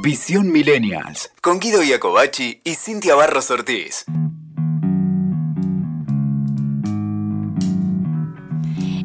[0.00, 1.32] Visión Millennials.
[1.42, 4.04] Con Guido Iacobacci y Cintia Barros Ortiz.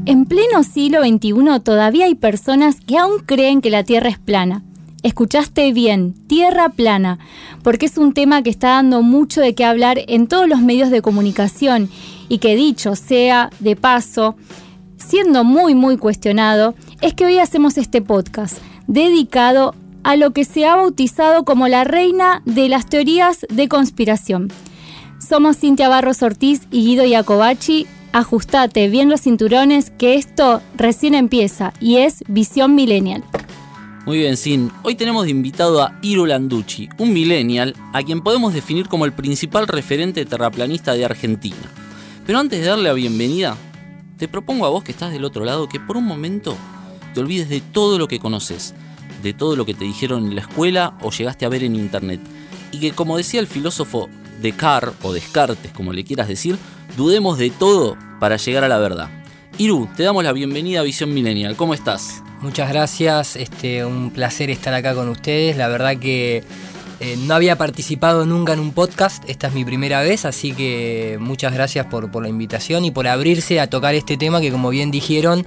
[0.06, 4.62] En pleno siglo XXI todavía hay personas que aún creen que la Tierra es plana.
[5.02, 7.18] Escuchaste bien, Tierra plana,
[7.64, 10.92] porque es un tema que está dando mucho de qué hablar en todos los medios
[10.92, 11.90] de comunicación
[12.30, 14.36] y que dicho sea de paso,
[14.98, 19.74] siendo muy muy cuestionado, es que hoy hacemos este podcast dedicado
[20.04, 24.50] a lo que se ha bautizado como la reina de las teorías de conspiración.
[25.20, 27.88] Somos Cintia Barros Ortiz y Guido Iacobacci.
[28.12, 33.24] Ajustate bien los cinturones que esto recién empieza y es Visión Millennial.
[34.06, 34.70] Muy bien, Sin.
[34.84, 39.14] Hoy tenemos de invitado a Iru Landucci, un millennial a quien podemos definir como el
[39.14, 41.56] principal referente terraplanista de Argentina.
[42.26, 43.56] Pero antes de darle la bienvenida,
[44.18, 46.58] te propongo a vos que estás del otro lado que por un momento
[47.14, 48.76] te olvides de todo lo que conoces,
[49.24, 52.20] de todo lo que te dijeron en la escuela o llegaste a ver en internet.
[52.72, 54.10] Y que como decía el filósofo
[54.42, 56.58] Descartes o Descartes, como le quieras decir,
[56.98, 59.10] dudemos de todo para llegar a la verdad.
[59.58, 61.56] Iru, te damos la bienvenida a Visión Millennial.
[61.56, 62.22] ¿Cómo estás?
[62.42, 65.56] Muchas gracias, este, un placer estar acá con ustedes.
[65.56, 66.44] La verdad que
[67.00, 71.18] eh, no había participado nunca en un podcast, esta es mi primera vez, así que
[71.20, 74.70] muchas gracias por, por la invitación y por abrirse a tocar este tema que como
[74.70, 75.46] bien dijeron,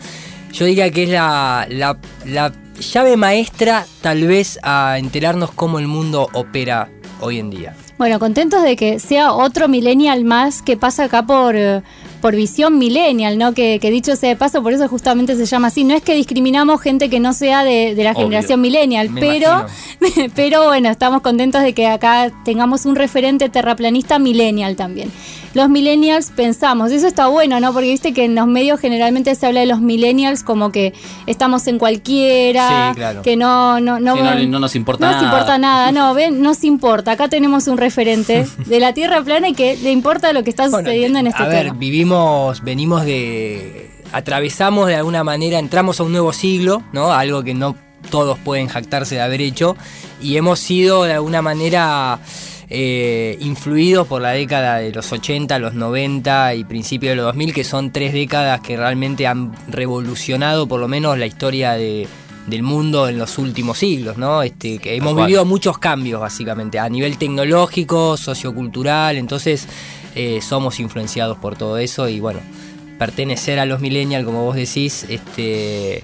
[0.56, 5.86] yo diría que es la, la, la llave maestra tal vez a enterarnos cómo el
[5.86, 6.88] mundo opera
[7.20, 7.74] hoy en día.
[7.98, 11.82] Bueno, contentos de que sea otro millennial más que pasa acá por, eh,
[12.20, 13.54] por visión millennial, ¿no?
[13.54, 15.84] Que, que, dicho sea de paso, por eso justamente se llama así.
[15.84, 18.24] No es que discriminamos gente que no sea de, de la Obvio.
[18.24, 19.66] generación millennial, pero,
[20.34, 25.10] pero bueno, estamos contentos de que acá tengamos un referente terraplanista millennial también.
[25.56, 27.72] Los millennials pensamos, eso está bueno, ¿no?
[27.72, 30.92] Porque viste que en los medios generalmente se habla de los millennials como que
[31.26, 33.22] estamos en cualquiera, Sí, claro.
[33.22, 35.22] que no, no, no, Sí, no, no nos importa no nada.
[35.22, 37.12] nos importa nada, no, ven, nos importa.
[37.12, 40.68] Acá tenemos un referente de la Tierra plana y que le importa lo que está
[40.68, 41.78] Bueno, sucediendo en este a ver, tema.
[41.78, 43.90] vivimos, venimos de.
[44.12, 47.12] Atravesamos de alguna manera, entramos a un nuevo siglo, ¿no?
[47.12, 47.76] Algo que no
[48.10, 49.76] todos pueden jactarse de haber hecho.
[50.20, 52.20] Y hemos sido de alguna manera
[52.68, 57.54] eh, influidos por la década de los 80, los 90 y principios de los 2000,
[57.54, 62.08] que son tres décadas que realmente han revolucionado por lo menos la historia de,
[62.46, 64.42] del mundo en los últimos siglos, ¿no?
[64.42, 69.66] Este, que hemos vivido muchos cambios básicamente, a nivel tecnológico, sociocultural, entonces
[70.14, 72.40] eh, somos influenciados por todo eso y bueno,
[72.98, 76.02] pertenecer a los millennials, como vos decís, este,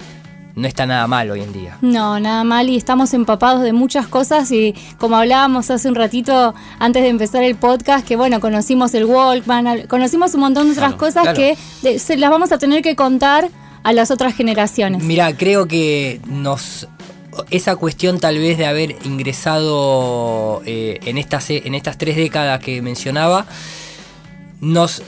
[0.55, 1.77] no está nada mal hoy en día.
[1.81, 6.53] No, nada mal y estamos empapados de muchas cosas y como hablábamos hace un ratito
[6.79, 10.71] antes de empezar el podcast, que bueno, conocimos el Walkman, al- conocimos un montón de
[10.73, 11.37] otras Claro, cosas claro.
[11.37, 13.49] que de- se las vamos a tener que contar
[13.83, 15.03] a las otras generaciones.
[15.03, 16.87] Mira, creo que nos
[17.49, 22.79] esa cuestión tal vez de haber ingresado eh, en estas en estas tres décadas que
[22.83, 23.47] mencionaba
[24.61, 25.01] nos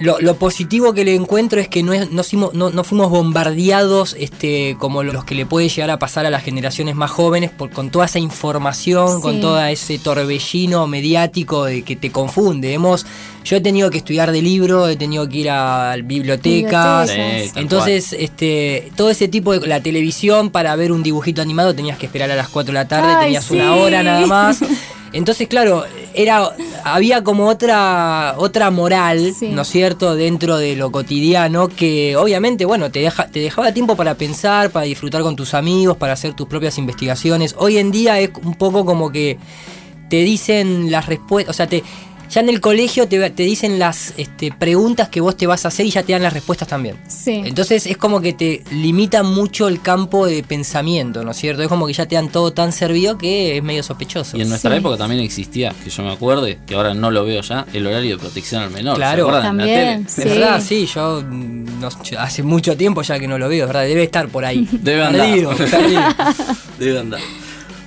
[0.00, 3.10] lo, lo positivo que le encuentro es que no, es- no, fuimos- no- no fuimos
[3.10, 7.50] bombardeados este, como los que le puede llegar a pasar a las generaciones más jóvenes
[7.50, 9.22] por, con toda esa información, Sí.
[9.22, 12.72] con todo ese torbellino mediático de que te confunde.
[12.74, 13.06] Hemos,
[13.44, 17.50] yo he tenido que estudiar de libro, he tenido que ir a bibliotecas, Bibliotecas.
[17.52, 21.98] Sí, entonces, este, todo ese tipo de la televisión para ver un dibujito animado tenías
[21.98, 23.54] que esperar a las 4 de la tarde, Ay, tenías sí.
[23.54, 24.58] una hora nada más.
[25.14, 26.50] Entonces, claro, era
[26.84, 29.48] había como otra otra moral, Sí.
[29.48, 33.96] ¿no es cierto?, dentro de lo cotidiano que obviamente, bueno, te deja te dejaba tiempo
[33.96, 37.54] para pensar, para disfrutar con tus amigos, para hacer tus propias investigaciones.
[37.58, 39.38] Hoy en día es un poco como que
[40.10, 41.82] te dicen las respuestas, o sea, te
[42.34, 45.68] ya en el colegio te, te dicen las este, preguntas que vos te vas a
[45.68, 46.96] hacer y ya te dan las respuestas también.
[47.06, 47.42] Sí.
[47.44, 51.62] Entonces es como que te limita mucho el campo de pensamiento, ¿no es cierto?
[51.62, 54.36] Es como que ya te dan todo tan servido que es medio sospechoso.
[54.36, 54.78] Y en nuestra Sí.
[54.78, 58.16] época también existía, que yo me acuerde, que ahora no lo veo ya, el horario
[58.16, 58.96] de protección al menor.
[58.96, 59.24] Claro.
[59.24, 59.50] ¿Se acuerdan?
[59.52, 60.08] En la También, tele?
[60.08, 60.20] sí.
[60.22, 63.68] Es verdad, sí, yo, mm, no- hace mucho tiempo ya que no lo veo, es
[63.68, 64.68] verdad, debe estar por ahí.
[64.82, 65.26] Debe andar.
[65.28, 66.00] Perdido, perdido.
[66.78, 67.20] Debe andar.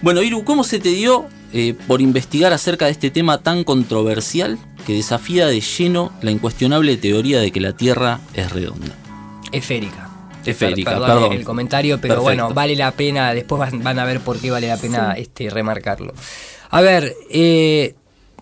[0.01, 4.57] Bueno, Iru, ¿cómo se te dio eh, por investigar acerca de este tema tan controversial
[4.85, 8.95] que desafía de lleno la incuestionable teoría de que la Tierra es redonda?
[9.51, 10.09] Esférica.
[10.45, 11.33] Esférica, Per- perdón.
[11.33, 12.23] el comentario, pero Perfecto.
[12.23, 15.23] bueno, vale la pena, después van, van a ver por qué vale la pena Sí.
[15.23, 16.13] este, remarcarlo.
[16.69, 17.95] A ver, eh,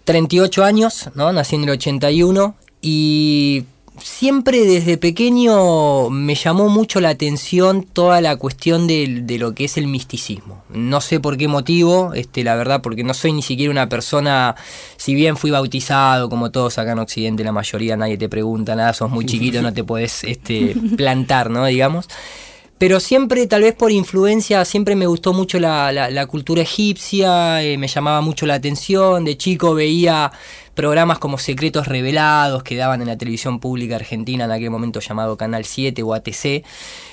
[0.03, 1.31] 38 años, ¿no?
[1.33, 3.63] Nací en el 81 y
[4.01, 9.65] siempre desde pequeño me llamó mucho la atención toda la cuestión de, de lo que
[9.65, 10.63] es el misticismo.
[10.69, 14.55] No sé por qué motivo, este, la verdad, porque no soy ni siquiera una persona,
[14.97, 18.93] si bien fui bautizado, como todos acá en Occidente, la mayoría nadie te pregunta nada,
[18.93, 21.65] sos muy chiquito, no te podés este, plantar, ¿no?
[21.65, 22.07] Digamos.
[22.77, 27.77] Pero siempre, tal vez por influencia, siempre me gustó mucho la, la, cultura egipcia, eh,
[27.77, 29.23] me llamaba mucho la atención.
[29.23, 30.31] De chico veía
[30.73, 35.37] programas como Secretos Revelados que daban en la televisión pública argentina en aquel momento llamado
[35.37, 36.65] Canal 7 o ATC.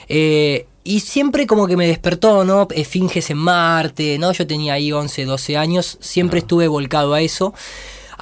[0.08, 2.66] Eh, y siempre como que me despertó, ¿no?
[2.74, 4.32] Esfinges en Marte, ¿no?
[4.32, 7.54] Yo tenía ahí 11, 12 años, siempre estuve volcado a eso.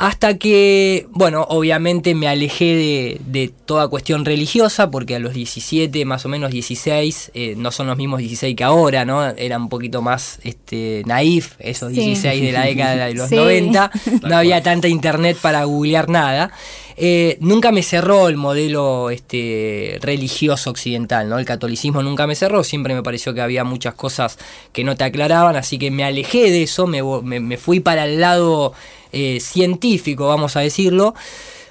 [0.00, 6.24] Hasta que, bueno, obviamente me alejé de, toda cuestión religiosa, porque a los 17, más
[6.24, 9.22] o menos 16, eh, no son los mismos 16 que ahora, ¿no?
[9.28, 13.90] Era un poquito más este, naif, esos 16 de la década de los 90.
[14.22, 16.50] No había tanta internet para googlear nada.
[16.96, 21.38] Eh, nunca me cerró el modelo este, religioso occidental, ¿no?
[21.38, 24.38] El catolicismo nunca me cerró, siempre me pareció que había muchas cosas
[24.72, 28.20] que no te aclaraban, así que me alejé de eso, me, me fui para el
[28.20, 28.72] lado
[29.12, 31.14] eh, científico, vamos a decirlo,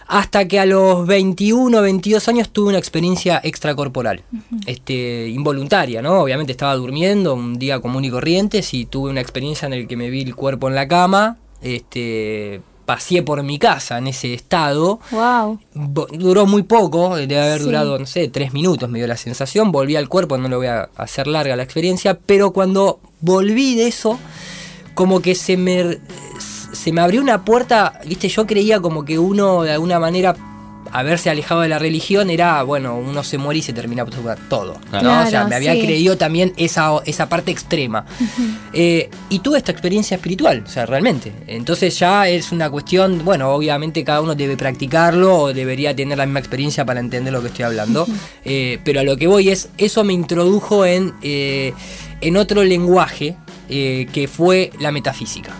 [0.08, 4.24] hasta que a los 21, 22 años tuve una experiencia extracorporal,
[4.66, 6.22] este, involuntaria, ¿no?
[6.22, 9.96] Obviamente estaba durmiendo un día común y corriente, y tuve una experiencia en la que
[9.96, 15.00] me vi el cuerpo en la cama, este, pasé por mi casa en ese estado.
[15.12, 15.60] Wow.
[16.12, 19.72] Duró muy poco, debe haber durado, no sé, tres minutos, me dio la sensación.
[19.72, 23.86] Volví al cuerpo, no lo voy a hacer larga la experiencia, pero cuando volví de
[23.86, 24.18] eso,
[24.96, 26.00] como que se me
[26.72, 30.36] se me abrió una puerta, viste, yo creía como que uno de alguna manera
[30.92, 34.06] haberse alejado de la religión era, bueno, uno se muere y se termina
[34.50, 34.80] todo.
[34.92, 35.24] ¿no?
[35.24, 38.06] o sea, me había creído también esa, esa parte extrema.
[38.74, 41.32] Eh, y tuve esta experiencia espiritual, o sea, realmente.
[41.48, 46.26] Entonces ya es una cuestión, bueno, obviamente cada uno debe practicarlo o debería tener la
[46.26, 48.08] misma experiencia para entender lo que estoy hablando.
[48.46, 51.74] Eh, pero a lo que voy es, eso me introdujo en, eh,
[52.22, 53.36] en otro lenguaje
[53.68, 55.54] que fue la metafísica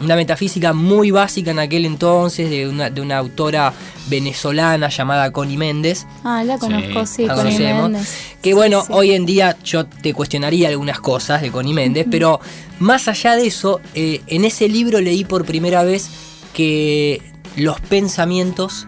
[0.00, 3.72] una metafísica muy básica en aquel entonces de una, de una autora
[4.08, 6.06] venezolana llamada Connie Méndez.
[6.24, 8.36] Ah, la conozco, sí, Connie Méndez.
[8.42, 12.40] Que bueno, hoy en día yo te cuestionaría algunas cosas de Connie Méndez, pero
[12.78, 16.08] más allá de eso, eh, en ese libro leí por primera vez
[16.52, 17.22] que
[17.56, 18.86] los pensamientos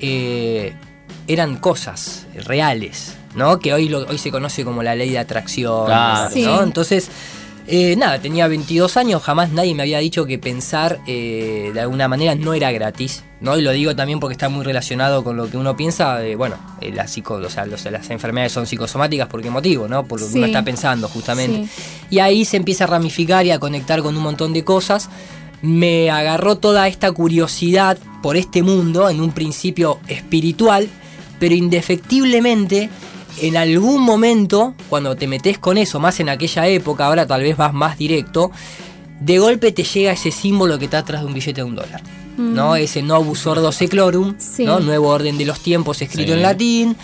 [0.00, 0.74] eh,
[1.28, 3.60] eran cosas reales, ¿no?
[3.60, 6.62] Que hoy, hoy se conoce como la ley de atracción, ¿no?
[6.62, 7.10] Entonces
[7.70, 12.08] eh, nada, tenía 22 años, jamás nadie me había dicho que pensar eh, de alguna
[12.08, 13.58] manera no era gratis, ¿no?
[13.58, 16.92] Y lo digo también porque está muy relacionado con lo que uno piensa, bueno, eh,
[16.92, 20.06] la psico, o sea, las enfermedades son psicosomáticas, ¿por qué motivo, no?
[20.06, 21.68] Por lo que uno está pensando, justamente.
[22.08, 25.10] Y ahí se empieza a ramificar y a conectar con un montón de cosas.
[25.60, 30.88] Me agarró toda esta curiosidad por este mundo, en un principio espiritual,
[31.38, 32.88] pero indefectiblemente
[33.42, 37.56] en algún momento, cuando te metes con eso, más en aquella época, ahora tal vez
[37.56, 38.50] vas más directo,
[39.20, 42.02] de golpe te llega ese símbolo que está atrás de un billete de un dólar.
[42.36, 42.72] ¿no?
[42.72, 42.76] Mm.
[42.76, 44.80] Ese Novus Ordo Seclorum, ¿no?
[44.80, 46.96] nuevo orden de los tiempos escrito en latín,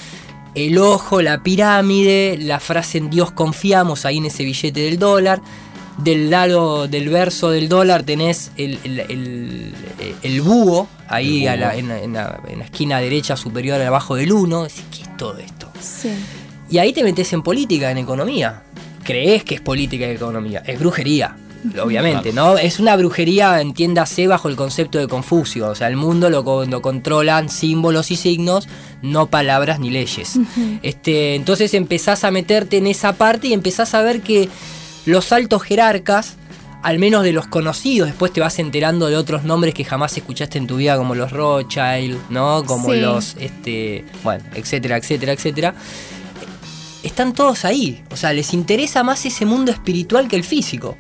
[0.54, 5.42] el ojo, la pirámide, la frase en Dios confiamos ahí en ese billete del dólar.
[5.98, 8.81] Del lado del verso del dólar tenés el,
[10.22, 14.66] el, búho, ahí en, la, en, la, esquina derecha superior abajo del 1.
[14.90, 15.70] ¿Qué es todo esto?
[16.70, 18.62] Y ahí te metes en política, en economía.
[19.02, 20.62] Crees que es política y economía.
[20.66, 21.37] Es brujería,
[21.82, 22.56] obviamente, ¿no?
[22.56, 25.69] Es una brujería, entiéndase, bajo el concepto de Confucio.
[25.69, 26.43] O sea, el mundo lo,
[26.81, 28.69] controlan símbolos y signos,
[29.02, 30.38] no palabras ni leyes.
[30.82, 34.49] este, entonces empezás a meterte en esa parte y empezás a ver que
[35.06, 36.37] los altos jerarcas
[36.84, 40.58] al menos de los conocidos, después te vas enterando de otros nombres que jamás escuchaste
[40.58, 42.62] en tu vida, como los Rothschild, ¿no?
[42.67, 45.74] Como los, este, bueno, etcétera, etcétera, etcétera.
[47.03, 50.98] Están todos ahí, o sea, les interesa más ese mundo espiritual que el físico.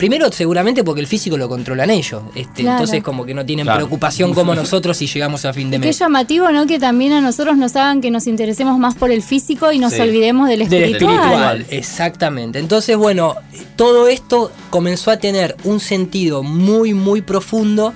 [0.00, 2.22] Primero, seguramente porque el físico lo controlan ellos.
[2.34, 5.94] Este, Entonces, como que no tienen preocupación como nosotros si llegamos a fin de mes.
[5.94, 6.66] Qué llamativo, ¿no?
[6.66, 9.92] Que también a nosotros nos hagan que nos interesemos más por el físico y nos
[10.00, 10.96] olvidemos del espiritual.
[10.96, 12.58] Del espiritual, exactamente.
[12.58, 13.36] Entonces, bueno,
[13.76, 17.92] todo esto comenzó a tener un sentido muy, muy profundo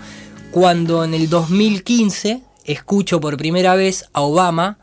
[0.51, 4.77] cuando en el 2015 escucho por primera vez a Obama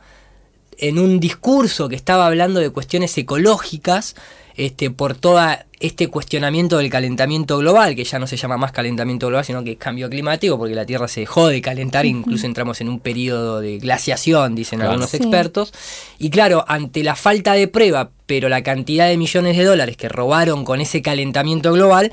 [0.79, 4.15] en un discurso que estaba hablando de cuestiones ecológicas
[4.65, 5.41] este, por todo
[5.79, 9.71] este cuestionamiento del calentamiento global, que ya no se llama más calentamiento global, sino que
[9.71, 13.59] es cambio climático, porque la Tierra se dejó de calentar, incluso entramos en un periodo
[13.59, 15.73] de glaciación, dicen algunos expertos.
[16.19, 20.09] Y claro, ante la falta de prueba, pero la cantidad de millones de dólares que
[20.09, 22.11] robaron con ese calentamiento global,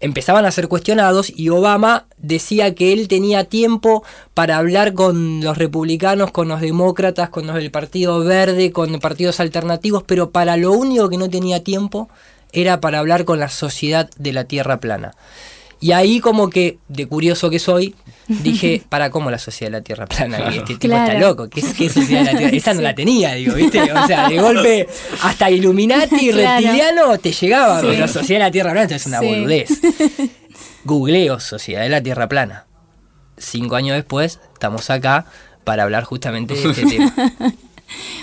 [0.00, 5.58] empezaban a ser cuestionados y Obama decía que él tenía tiempo para hablar con los
[5.58, 10.72] republicanos, con los demócratas, con los del Partido Verde, con partidos alternativos, pero para lo
[10.72, 12.08] único que no tenía tiempo
[12.52, 15.14] era para hablar con la sociedad de la Tierra plana.
[15.80, 17.94] Y ahí como que, de curioso que soy,
[18.26, 21.12] dije, para cómo la sociedad de la Tierra plana, este tipo Claro.
[21.12, 22.56] está loco, ¿qué, qué sociedad de la Tierra?
[22.56, 23.80] Esa no la tenía, digo, ¿viste?
[23.92, 24.88] O sea, de golpe,
[25.22, 26.60] hasta Illuminati y Claro.
[26.60, 27.86] reptiliano te llegaba, Sí.
[27.88, 29.26] pero la sociedad de la Tierra plana es una Sí.
[29.26, 29.68] boludez.
[30.84, 32.66] Googleo Sociedad de la Tierra plana.
[33.36, 35.26] Cinco años después, estamos acá
[35.64, 37.12] para hablar justamente de este tema.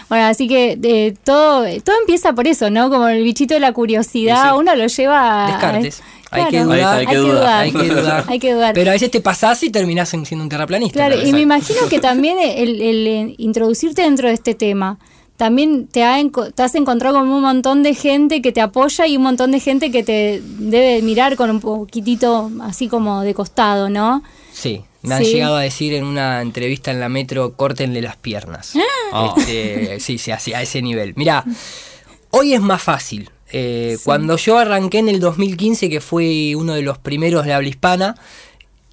[0.09, 2.89] Bueno, así que eh, todo, todo empieza por eso, ¿no?
[2.89, 4.55] Como el bichito de la curiosidad, Sí, sí.
[4.59, 5.51] uno lo lleva a...
[5.51, 6.03] Descartes.
[6.29, 6.49] Claro.
[6.49, 7.61] que Ahí dudar, está, hay que dudar.
[7.63, 8.25] hay que dudar.
[8.29, 8.73] Hay que dudar.
[8.73, 10.93] Pero a veces te pasás y terminás en- siendo un terraplanista.
[11.07, 14.97] Claro, y me imagino que también el, el, introducirte dentro de este tema
[15.37, 19.05] también te, ha enco- te has encontrado con un montón de gente que te apoya
[19.05, 23.33] y un montón de gente que te debe mirar con un poquitito así como de
[23.33, 24.23] costado, ¿no?
[24.53, 25.33] Sí, me han Sí.
[25.33, 28.73] llegado a decir en una entrevista en la metro, córtenle las piernas.
[29.13, 29.33] Ah.
[29.37, 31.13] Este, sí, sí, así, a ese nivel.
[31.17, 31.43] Mira,
[32.31, 33.29] hoy es más fácil.
[33.51, 37.69] Eh, Cuando yo arranqué en el 2015, que fue uno de los primeros de habla
[37.69, 38.15] hispana,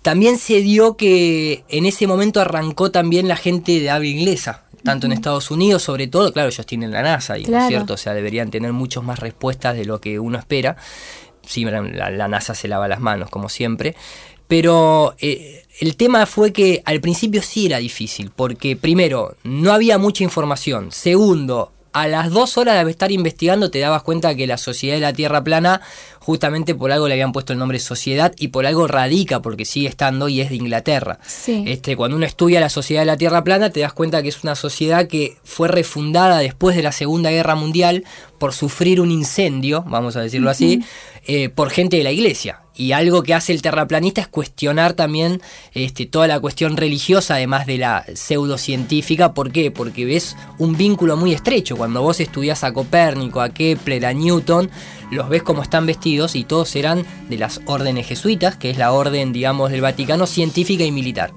[0.02, 5.06] también se dio que en ese momento arrancó también la gente de habla inglesa, tanto
[5.06, 7.94] en Estados Unidos, sobre todo, claro, ellos tienen la NASA, y, ¿no es cierto?
[7.94, 10.76] O sea, deberían tener muchas más respuestas de lo que uno espera.
[11.46, 13.96] Sí, la, la NASA se lava las manos, como siempre.
[14.48, 19.98] Pero eh, el tema fue que al principio sí era difícil, porque primero, no había
[19.98, 20.92] mucha información.
[20.92, 25.00] Segundo, a las dos horas de estar investigando te dabas cuenta que la sociedad de
[25.00, 25.80] la Tierra plana,
[26.18, 29.88] justamente por algo le habían puesto el nombre sociedad y por algo radica, porque sigue
[29.88, 31.18] estando y es de Inglaterra.
[31.26, 31.64] Sí.
[31.66, 34.42] Este, cuando uno estudia la sociedad de la Tierra plana, te das cuenta que es
[34.42, 38.04] una sociedad que fue refundada después de la Segunda Guerra Mundial
[38.38, 40.82] por sufrir un incendio, vamos a decirlo así,
[41.26, 42.61] eh, por gente de la iglesia.
[42.76, 47.66] Y algo que hace el terraplanista es cuestionar también este, toda la cuestión religiosa, además
[47.66, 49.34] de la pseudocientífica.
[49.34, 49.70] ¿Por qué?
[49.70, 51.76] Porque ves un vínculo muy estrecho.
[51.76, 54.70] Cuando vos estudias a Copérnico, a Kepler, a Newton,
[55.12, 58.92] los ves como están vestidos y todos eran de las órdenes jesuitas, que es la
[58.92, 61.32] orden, digamos, del Vaticano científica y militar.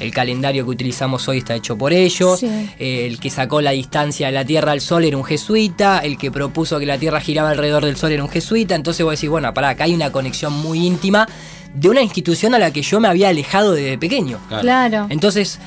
[0.00, 2.40] El calendario que utilizamos hoy está hecho por ellos.
[2.40, 2.46] Sí.
[2.78, 5.98] Eh, el que sacó la distancia de la Tierra al Sol era un jesuita.
[5.98, 8.74] El que propuso que la Tierra giraba alrededor del Sol era un jesuita.
[8.74, 11.28] Entonces vos decís, bueno, pará, acá hay una conexión muy íntima
[11.74, 14.38] de una institución a la que yo me había alejado desde pequeño.
[14.48, 15.06] Claro.
[15.10, 15.58] Entonces,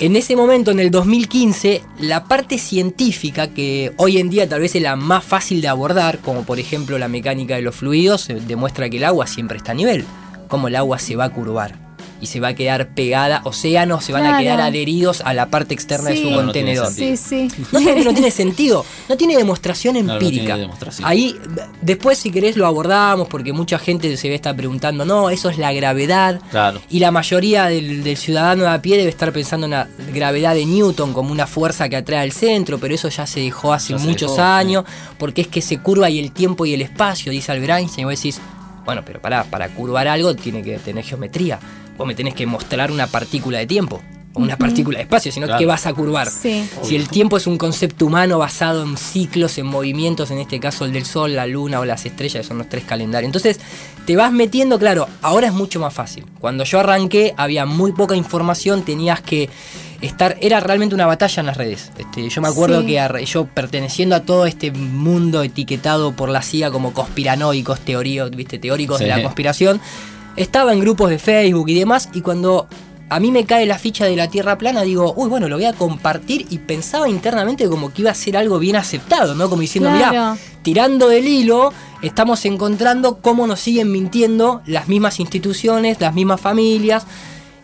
[0.00, 4.74] en ese momento, en el 2015, la parte científica, que hoy en día tal vez
[4.74, 8.40] es la más fácil de abordar, como por ejemplo la mecánica de los fluidos, eh,
[8.46, 10.06] demuestra que el agua siempre está a nivel,
[10.48, 11.89] como el agua se va a curvar
[12.20, 15.74] y se va a quedar pegada, océanos se van a quedar adheridos a la parte
[15.74, 16.92] externa de su No, no tiene contenedor.
[16.92, 17.48] Sí, sí.
[17.72, 20.56] No no tiene sentido, no tiene demostración no tiene empírica.
[20.56, 21.08] demostración.
[21.08, 21.36] Ahí,
[21.80, 25.58] después si querés lo abordamos, porque mucha gente se ve estar preguntando, no, eso es
[25.58, 26.40] la gravedad.
[26.50, 26.80] Claro.
[26.90, 30.54] Y la mayoría del, del ciudadano de a pie debe estar pensando en la gravedad
[30.54, 33.94] de Newton como una fuerza que atrae al centro, pero eso ya se dejó hace
[33.94, 34.84] Ya muchos dejó, años,
[35.18, 38.04] porque es que se curva y el tiempo y el espacio, dice Albert Einstein, y
[38.10, 38.40] vos decís,
[38.84, 41.58] bueno, pero pará, para curvar algo tiene que tener geometría.
[42.00, 44.00] Vos me tenés que mostrar una partícula de tiempo,
[44.32, 45.58] o una partícula de espacio, sino Claro.
[45.58, 46.30] que vas a curvar.
[46.30, 46.66] Sí.
[46.80, 50.86] Si el tiempo es un concepto humano basado en ciclos, en movimientos, en este caso
[50.86, 53.28] el del sol, la luna o las estrellas, que son los tres calendarios.
[53.28, 53.60] Entonces
[54.06, 56.24] te vas metiendo, claro, ahora es mucho más fácil.
[56.40, 59.50] Cuando yo arranqué había muy poca información, tenías que
[60.00, 61.92] estar, era realmente una batalla en las redes.
[61.98, 62.86] Este, yo me acuerdo Sí.
[62.86, 68.58] que yo perteneciendo a todo este mundo etiquetado por la CIA como conspiranoicos, teoríos, viste,
[68.58, 69.04] teóricos Sí.
[69.04, 69.82] de la conspiración,
[70.36, 72.66] estaba en grupos de Facebook y demás, y cuando
[73.08, 75.64] a mí me cae la ficha de la Tierra plana, digo, uy, bueno, lo voy
[75.64, 79.50] a compartir y pensaba internamente como que iba a ser algo bien aceptado, ¿no?
[79.50, 80.10] Como diciendo, Claro.
[80.10, 81.72] mirá, tirando del hilo,
[82.02, 87.04] estamos encontrando cómo nos siguen mintiendo las mismas instituciones, las mismas familias.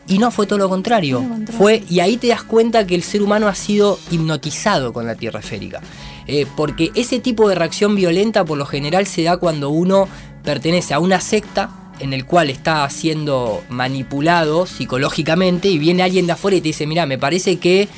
[0.08, 1.18] Y no fue todo lo contrario.
[1.18, 1.58] Todo lo contrario.
[1.58, 5.14] Fue, y ahí te das cuenta que el ser humano ha sido hipnotizado con la
[5.14, 5.80] Tierra esférica.
[6.26, 10.08] Eh, porque ese tipo de reacción violenta por lo general se da cuando uno
[10.42, 16.32] pertenece a una secta en el cual está siendo manipulado psicológicamente y viene alguien de
[16.32, 17.88] afuera y te dice, mira, me parece que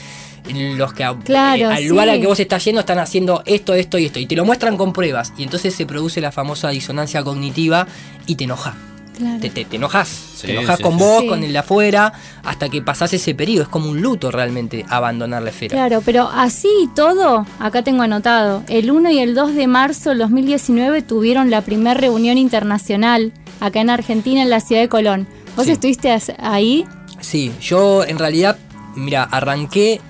[0.77, 2.15] los que Claro, eh, al lugar sí.
[2.15, 4.19] al que vos estás yendo están haciendo esto, esto y esto.
[4.19, 5.33] Y te lo muestran con pruebas.
[5.37, 7.87] Y entonces se produce la famosa disonancia cognitiva
[8.27, 8.75] y te enoja.
[9.19, 9.41] Claro.
[9.41, 10.09] Te, te, te enojas.
[10.09, 10.99] Sí, te enojas sí, con sí.
[11.01, 11.27] vos, Sí.
[11.29, 12.13] con el de afuera,
[12.45, 13.65] hasta que pasás ese periodo.
[13.65, 15.75] Es como un luto realmente abandonar la esfera.
[15.75, 20.11] Claro, pero así y todo, acá tengo anotado, el 1 y el 2 de marzo
[20.11, 25.27] del 2019 tuvieron la primera reunión internacional acá en Argentina, en la ciudad de Colón.
[25.57, 25.73] ¿Vos Sí.
[25.73, 26.87] estuviste ahí?
[27.21, 28.57] Sí, yo en realidad,
[28.95, 30.01] mira, arranqué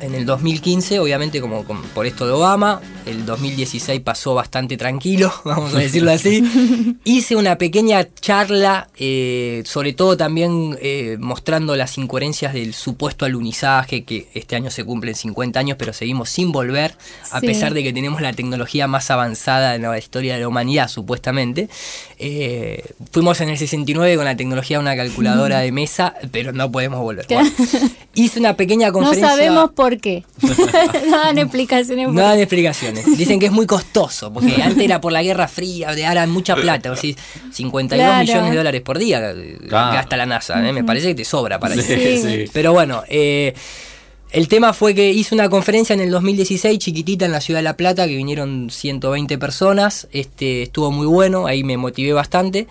[0.00, 5.32] en el 2015, obviamente como, como por esto de Obama, el 2016 pasó bastante tranquilo,
[5.44, 6.42] vamos a decirlo así.
[7.04, 14.04] Hice una pequeña charla, eh, sobre todo también eh, mostrando las incoherencias del supuesto alunizaje,
[14.04, 16.96] que este año se cumplen 50 años, pero seguimos sin volver,
[17.30, 17.46] a Sí.
[17.46, 21.68] pesar de que tenemos la tecnología más avanzada en la historia de la humanidad, supuestamente.
[22.18, 26.70] Eh, fuimos en el 69 con la tecnología de una calculadora de mesa, pero no
[26.70, 27.26] podemos volver.
[27.28, 27.50] Bueno,
[28.14, 29.28] hice una pequeña No conferencia.
[29.30, 30.24] sabemos por qué.
[31.08, 32.06] no dan explicaciones.
[32.06, 33.04] por No dan explicaciones.
[33.18, 36.54] Dicen que es muy costoso, porque antes era por la Guerra Fría, de ahora mucha
[36.56, 36.92] plata.
[36.92, 37.14] O sea,
[37.52, 38.20] 52 Claro.
[38.22, 39.92] millones de dólares por día eh, Claro.
[39.94, 40.66] gasta la NASA.
[40.66, 40.72] ¿eh?
[40.72, 41.82] Me parece que te sobra para eso.
[41.82, 42.18] Sí.
[42.22, 42.44] sí.
[42.52, 43.54] Pero bueno, eh,
[44.30, 47.64] el tema fue que hice una conferencia en el 2016, chiquitita, en la ciudad de
[47.64, 50.08] La Plata, que vinieron 120 personas.
[50.10, 52.66] Este, estuvo muy bueno, ahí me motivé bastante.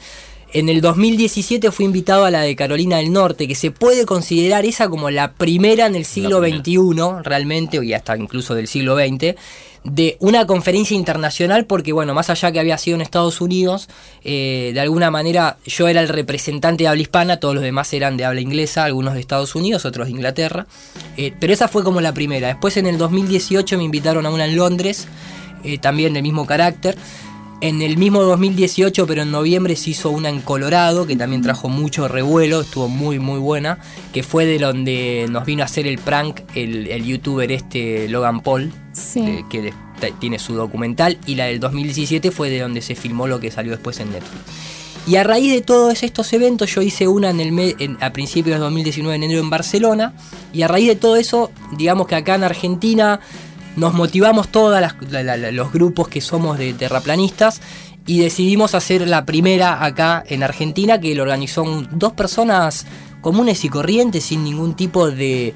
[0.53, 4.65] En el 2017 fui invitado a la de Carolina del Norte, que se puede considerar
[4.65, 6.41] esa como la primera en el siglo.
[6.43, 9.36] XXI, realmente, y hasta incluso del siglo XX,
[9.83, 13.89] de una conferencia internacional, porque bueno, más allá que había sido en Estados Unidos,
[14.24, 18.15] eh, de alguna manera yo era el representante de habla hispana, todos los demás eran
[18.15, 20.67] de habla inglesa, algunos de Estados Unidos, otros de Inglaterra,
[21.17, 22.50] eh, pero esa fue como la primera.
[22.50, 25.07] Después en el 2018 me invitaron a una en Londres,
[25.63, 26.95] eh, también del mismo carácter.
[27.65, 31.70] En el mismo 2018, pero en noviembre se hizo una en Colorado, que también trajo
[31.70, 33.79] mucho revuelo, estuvo muy muy buena,
[34.12, 38.41] que fue de donde nos vino a hacer el prank el, el youtuber este Logan
[38.41, 39.22] Paul, Sí.
[39.22, 39.74] de- que de-
[40.20, 43.72] tiene su documental, y la del 2017 fue de donde se filmó lo que salió
[43.72, 44.41] después en Netflix.
[45.08, 48.58] Y a raíz de todos estos eventos, yo hice una en el en- a principios
[48.58, 50.13] de 2019, en enero, en Barcelona.
[50.51, 53.22] Y a raíz de todo eso, digamos que acá en Argentina
[53.75, 54.82] nos motivamos todos
[55.51, 57.62] los grupos que somos de terraplanistas
[58.06, 62.86] y decidimos hacer la primera acá en Argentina, que lo organizó dos personas
[63.22, 65.53] comunes y corrientes sin ningún tipo de...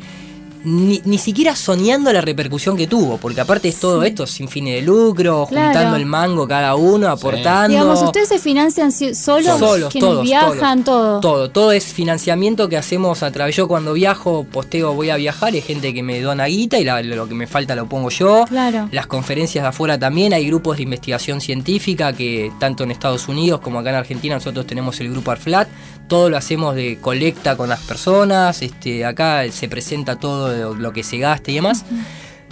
[0.69, 4.75] Ni, ni siquiera soñando la repercusión que tuvo, porque aparte es todo esto sin fines
[4.75, 5.67] de lucro, Claro.
[5.67, 7.69] juntando el mango cada uno, aportando.
[7.69, 11.21] Digamos, ustedes se financian si- solos, Solos, quienes todos, viajan, todo.
[11.21, 13.55] Todo, todo es financiamiento que hacemos a través.
[13.55, 17.01] Yo cuando viajo, posteo voy a viajar, hay gente que me dona guita y la-
[17.01, 18.43] lo que me falta lo pongo yo.
[18.49, 18.89] Claro.
[18.91, 23.61] Las conferencias de afuera también, hay grupos de investigación científica que tanto en Estados Unidos
[23.61, 25.69] como acá en Argentina nosotros tenemos el grupo ARFLAT.
[26.07, 31.03] Todo lo hacemos de colecta con las personas, este, acá se presenta todo lo- que
[31.03, 31.83] se gaste y demás.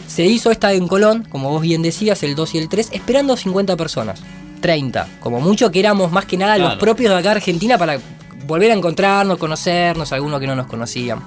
[0.07, 3.38] Se hizo esta en Colón, como vos bien decías, el 2 y el 3, esperando
[3.38, 4.21] 50 personas.
[4.62, 7.97] 30, como mucho que éramos más que nada los propios de acá Argentina para
[8.47, 11.19] volver a encontrarnos, conocernos, algunos que no nos conocían.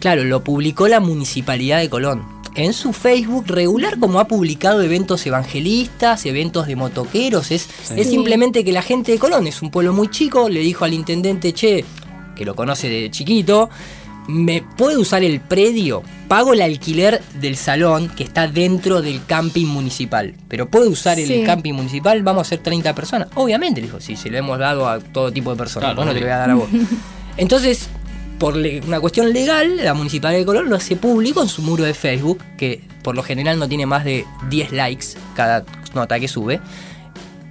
[0.00, 2.37] Claro, lo publicó la Municipalidad de Colón.
[2.58, 8.64] En su Facebook regular como ha publicado eventos evangelistas, eventos de motoqueros, es, es simplemente
[8.64, 11.84] que la gente de Colón es un pueblo muy chico, le dijo al intendente, che,
[12.34, 13.70] que lo conoce de chiquito,
[14.28, 16.02] ¿me puede usar el predio?
[16.26, 20.34] Pago el alquiler del salón que está dentro del camping municipal.
[20.48, 21.42] Pero puede usar el Sí.
[21.46, 23.28] camping municipal, vamos a ser 30 personas.
[23.36, 25.86] Obviamente, le dijo, sí, se lo hemos dado a todo tipo de personas.
[25.94, 26.68] Claro, bueno, te lo voy a dar a vos.
[27.38, 27.88] Entonces,
[28.38, 31.94] por una cuestión legal, la Municipalidad de Colón lo hace público en su muro de
[31.94, 36.60] Facebook, que por lo general no tiene más de 10 likes cada nota que sube.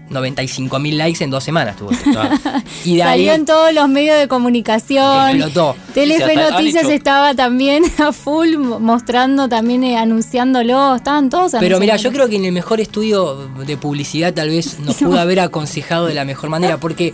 [0.10, 1.90] 95 mil likes en dos semanas tuvo.
[2.86, 5.30] Y de ahí Salió en todos los medios de comunicación.
[5.32, 5.76] explotó.
[5.94, 10.96] Telefe Noticias hecho- estaba también a full mo- mostrando, también eh, anunciándolo.
[10.96, 14.80] Estaban todos Pero mira, yo creo que en el mejor estudio de publicidad tal vez
[14.80, 17.14] nos pudo haber aconsejado de la mejor manera, porque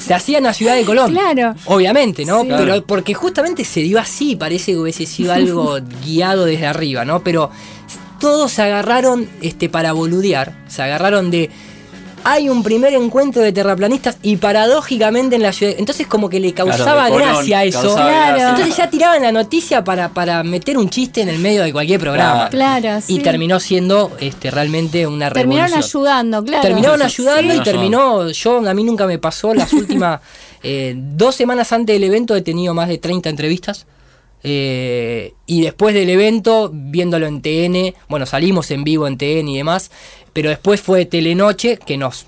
[0.00, 1.12] se hacía en la ciudad de Colón.
[1.12, 1.54] Claro.
[1.66, 2.42] Obviamente, ¿no?
[2.42, 2.48] Sí.
[2.50, 2.84] Pero Claro.
[2.86, 7.20] porque justamente se dio así, parece que hubiese sido algo guiado desde arriba, ¿no?
[7.22, 7.50] Pero
[8.20, 11.50] todos se agarraron este, para boludear, se agarraron de...
[12.28, 15.74] Hay un primer encuentro de terraplanistas y paradójicamente en la ciudad...
[15.78, 17.80] Entonces como que le causaba de Colón, gracia eso.
[17.82, 18.26] causaba Claro.
[18.36, 18.48] gracia.
[18.50, 22.00] Entonces ya tiraban la noticia para, para meter un chiste en el medio de cualquier
[22.00, 22.48] programa.
[22.50, 23.14] Claro, sí.
[23.14, 26.02] Y terminó siendo este, realmente una Terminaron revolución.
[26.02, 26.62] ayudando, claro.
[26.62, 27.04] Terminaron Sí.
[27.06, 28.30] ayudando y terminó.
[28.30, 29.54] Yo, a mí nunca me pasó.
[29.54, 30.20] Las últimas
[30.64, 33.86] eh, dos semanas antes del evento he tenido más de 30 entrevistas.
[34.42, 39.56] eh, y después del evento, viéndolo en TN, bueno, salimos en vivo en TN y
[39.56, 39.90] demás.
[40.36, 42.26] Pero después fue Telenoche que nos,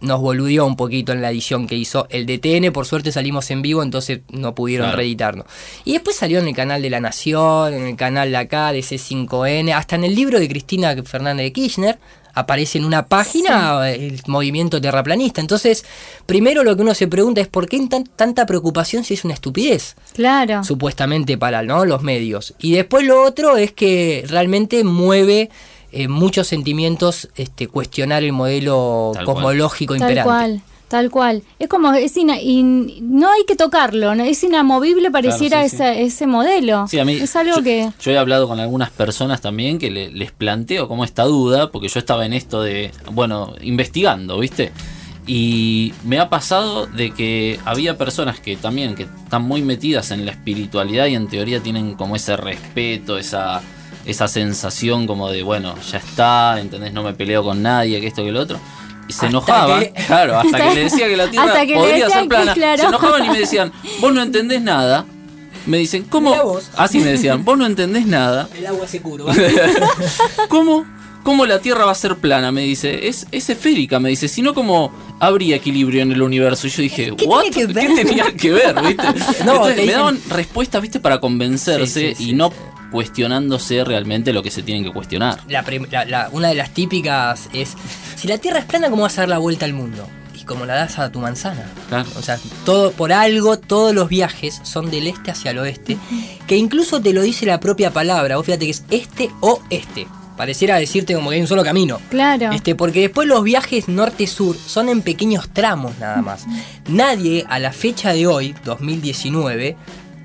[0.00, 2.06] nos boludió un poquito en la edición que hizo.
[2.08, 4.98] El de TN, por suerte salimos en vivo, entonces no pudieron Claro.
[4.98, 5.46] reeditarnos.
[5.84, 8.82] Y después salió en el canal de La Nación, en el canal de acá, de
[8.84, 11.98] C5N, hasta en el libro de Cristina Fernández de Kirchner.
[12.32, 15.40] Aparece en una página el movimiento terraplanista.
[15.40, 15.84] Entonces,
[16.26, 19.34] primero lo que uno se pregunta es por qué tan- tanta preocupación si es una
[19.34, 20.62] estupidez Claro.
[20.62, 21.84] supuestamente para ¿no?
[21.84, 22.54] los medios.
[22.60, 25.50] Y después lo otro es que realmente mueve
[25.92, 29.34] eh, muchos sentimientos este, cuestionar el modelo Tal cual.
[29.36, 30.28] cosmológico Tal imperante.
[30.28, 30.60] cual.
[30.88, 31.44] Tal cual.
[31.60, 34.24] Es como, es ina- y no hay que tocarlo, ¿no?
[34.24, 35.82] es inamovible pareciera Claro, sí, sí.
[35.84, 36.88] ese, ese modelo.
[36.88, 37.88] Sí, a mí, es algo yo, que...
[38.02, 41.86] yo he hablado con algunas personas también que le- les planteo como esta duda, porque
[41.86, 44.72] yo estaba en esto de, bueno, investigando, ¿viste?
[45.28, 50.24] Y me ha pasado de que había personas que también, que están muy metidas en
[50.26, 53.62] la espiritualidad y en teoría tienen como ese respeto, esa,
[54.10, 56.92] esa sensación como de, bueno, ya está, ¿entendés?
[56.92, 58.58] No me peleo con nadie, que esto, que lo otro.
[59.08, 61.72] Y se Hasta enojaban, que- claro, hasta que le decía que la Tierra Hasta que
[61.72, 62.54] le podría ser plana.
[62.54, 62.82] claro.
[62.82, 65.04] Se enojaban y me decían, vos no entendés nada.
[65.66, 66.34] Me dicen, ¿cómo?
[66.76, 68.48] Así me decían, vos no entendés nada.
[68.56, 69.34] El agua se curva.
[70.48, 70.84] ¿Cómo?
[71.22, 72.50] ¿Cómo la Tierra va a ser plana?
[72.50, 76.66] Me dice, es, es esférica, me dice, si no, ¿cómo habría equilibrio en el universo?
[76.66, 77.42] Y yo dije, ¿Qué ¿what?
[77.42, 77.86] tiene que ver?
[77.94, 78.74] ¿Qué tenía que ver?
[78.80, 79.04] ¿viste?
[79.44, 80.98] No, Entonces, me daban respuestas, ¿viste?
[80.98, 82.50] Para convencerse Sí, sí, y no.
[82.90, 85.38] Cuestionándose realmente lo que se tienen que cuestionar.
[85.48, 87.74] La prim- la- la- una de las típicas es,
[88.16, 90.06] si la Tierra es plana, ¿cómo vas a dar la vuelta al mundo?
[90.34, 91.64] Y como la das a tu manzana.
[91.88, 92.08] Claro.
[92.16, 95.98] O sea, todo por algo, todos los viajes son del este hacia el oeste,
[96.46, 98.36] que incluso te lo dice la propia palabra.
[98.36, 100.06] Vos fíjate que es este o este.
[100.36, 102.00] Pareciera decirte como que hay un solo camino.
[102.08, 102.50] Claro.
[102.52, 106.46] Este, porque después los viajes norte-sur son en pequeños tramos nada más.
[106.88, 109.76] Nadie a la fecha de hoy, 2019,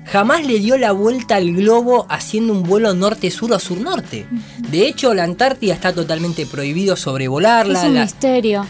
[0.06, 4.26] jamás le dio la vuelta al globo haciendo un vuelo norte-sur o sur-norte.
[4.70, 7.80] De hecho, la Antártida está totalmente prohibido sobrevolarla.
[7.80, 8.66] es un la- misterio.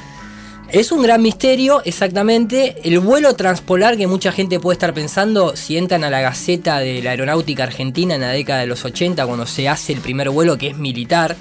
[0.68, 2.76] es un gran misterio, exactamente.
[2.84, 7.02] El vuelo transpolar que mucha gente puede estar pensando, si entran a la Gaceta de
[7.02, 10.58] la Aeronáutica Argentina en la década de los 80, cuando se hace el primer vuelo
[10.58, 11.36] que es militar,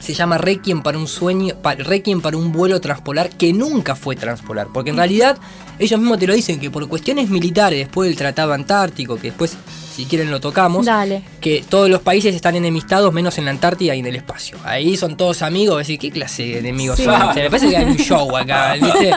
[0.00, 4.16] se llama Requiem para un sueño, pa- Requiem para un vuelo transpolar que nunca fue
[4.16, 5.38] transpolar, porque en realidad
[5.78, 9.56] ellos mismos te lo dicen que por cuestiones militares, después del Tratado Antártico, que después
[9.94, 11.22] si quieren lo tocamos, Dale.
[11.40, 14.56] que todos los países están enemistados menos en la Antártida y en el espacio.
[14.64, 17.04] Ahí son todos amigos, decir, ¿qué clase de enemigos Sí.
[17.04, 17.14] son?
[17.14, 19.10] O sea, me parece que hay un show acá, ¿viste?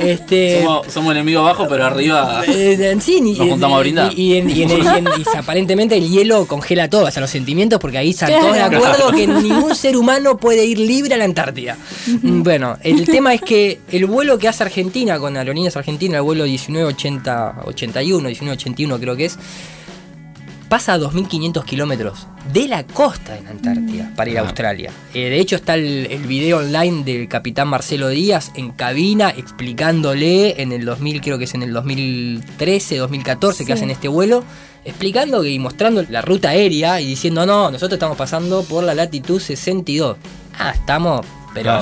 [0.00, 2.42] Este, Somos, somos enemigos abajo, pero arriba.
[2.46, 4.12] eh, sí, y- Nos juntamos a y- brindar.
[4.14, 7.20] Y, y en- y en el- y en- y aparentemente el hielo congela todo, hasta
[7.20, 11.14] los sentimientos, porque ahí están todos de acuerdo que ningún ser humano puede ir libre
[11.14, 11.76] a la Antártida.
[12.22, 16.44] Bueno, el tema es que el vuelo que hace Argentina con Aerolíneas Argentina, el vuelo
[16.44, 19.38] 1980, 81, 1981 creo que es,
[20.68, 24.44] pasa a 2.500 kilómetros de la costa de la Antártida para ir a Ah.
[24.44, 24.90] Australia.
[25.14, 30.60] Eh, de hecho está el, el video online del capitán Marcelo Díaz en cabina explicándole
[30.60, 33.64] en el 2000, creo que es en el 2013, 2014 Sí.
[33.64, 34.44] que hacen este vuelo,
[34.84, 39.40] explicando y mostrando la ruta aérea y diciendo, no, nosotros estamos pasando por la latitud
[39.40, 40.16] 62.
[40.58, 41.24] Ah, estamos...
[41.54, 41.80] Pero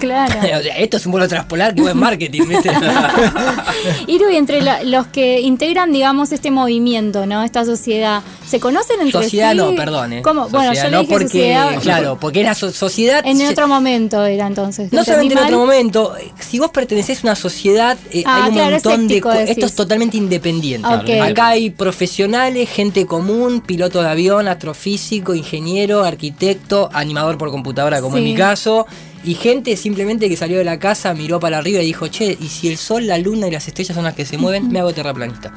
[0.00, 0.34] Claro.
[0.78, 2.70] Esto es un vuelo transpolar que buen marketing, ¿viste?
[4.06, 7.42] Iru, y entre la- los que integran, digamos, este movimiento, ¿no?
[7.42, 9.56] Esta sociedad, ¿se conocen entre Sociedad sí?
[9.58, 10.12] no, perdón.
[10.14, 10.22] eh.
[10.22, 10.48] ¿Cómo?
[10.48, 11.80] Bueno, yo le no dije porque, sociedad.
[11.82, 13.22] claro, porque so- sociedad...
[13.26, 14.92] En se- otro momento era entonces.
[14.92, 18.48] No ¿Entendí solamente en otro momento, si vos pertenecés a una sociedad, eh, Ah, hay
[18.50, 19.14] un claro, montón de...
[19.20, 19.50] decís.
[19.50, 20.86] Esto es totalmente independiente.
[21.20, 28.16] Acá hay profesionales, gente común, piloto de avión, astrofísico, ingeniero, arquitecto, animador por computadora, como
[28.18, 28.86] en mi caso,
[29.24, 32.48] y gente simplemente que salió de la casa, miró para arriba y dijo, che, y
[32.48, 34.92] si el sol, la luna y las estrellas son las que se mueven, me hago
[34.92, 35.52] terraplanista.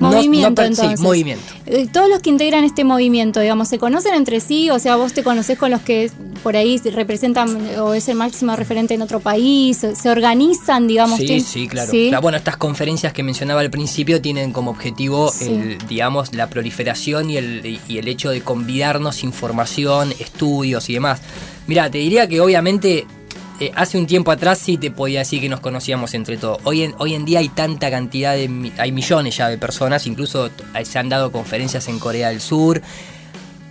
[0.00, 1.00] No- no Movimiento, per- sí, entonces.
[1.00, 1.44] movimiento.
[1.66, 4.70] Eh, Todos los que integran este movimiento, digamos, ¿se conocen entre sí?
[4.70, 6.10] O sea, vos te conocés con los que
[6.44, 11.18] por ahí representan o es el máximo referente en otro país, se organizan, digamos.
[11.18, 11.90] Sí, sí, claro.
[11.90, 12.10] ¿Sí?
[12.12, 15.46] La- bueno, estas conferencias que mencionaba al principio tienen como objetivo, Sí.
[15.46, 21.20] el, digamos, la proliferación y el, y el hecho de convidarnos información, estudios y demás.
[21.66, 23.04] Mira, te diría que obviamente
[23.60, 26.58] eh, hace un tiempo atrás sí te podía decir que nos conocíamos entre todos.
[26.64, 28.72] Hoy en, hoy en día hay tanta cantidad de...
[28.78, 32.82] hay millones ya de personas, incluso t- se han dado conferencias en Corea del Sur.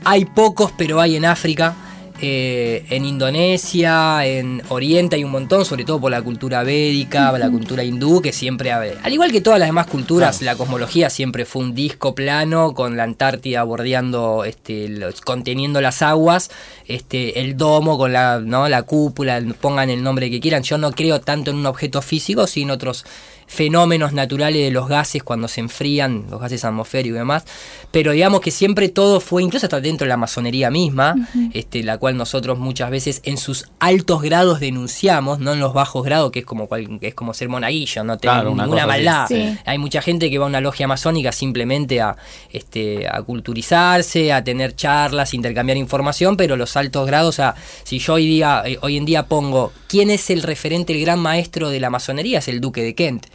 [0.04, 1.76] Hay pocos, pero hay en África.
[2.22, 7.50] Eh, en Indonesia, en Oriente hay un montón, sobre todo por la cultura védica, la
[7.50, 11.62] cultura hindú, que siempre, al igual que todas las demás culturas, la cosmología siempre fue
[11.64, 16.50] un disco plano con la Antártida bordeando, este, los- conteniendo las aguas,
[16.88, 18.68] este, el domo con la, ¿no?
[18.70, 20.64] la cúpula, pongan el nombre que quieran.
[20.64, 23.06] Yo no creo tanto en un objeto físico, sino en otros
[23.50, 27.46] fenómenos naturales de los gases cuando se enfrían, los gases atmosféricos y demás,
[27.92, 31.16] pero digamos que siempre todo fue, incluso hasta dentro de la masonería misma,
[31.54, 36.04] este, la cual nosotros muchas veces en sus altos grados denunciamos, no en los bajos
[36.04, 38.86] grados, que es como cual- que es como ser monaguillo, no tener Claro, una ninguna
[38.86, 39.28] maldad.
[39.30, 39.58] Sí.
[39.66, 42.18] Hay mucha gente que va a una logia masónica simplemente a,
[42.52, 48.00] este, a culturizarse, a tener charlas, intercambiar información, pero los altos grados, o sea, si
[48.00, 51.70] yo hoy, día, eh, hoy en día pongo quién es el referente, el gran maestro
[51.70, 53.28] de la masonería, es el duque de Kent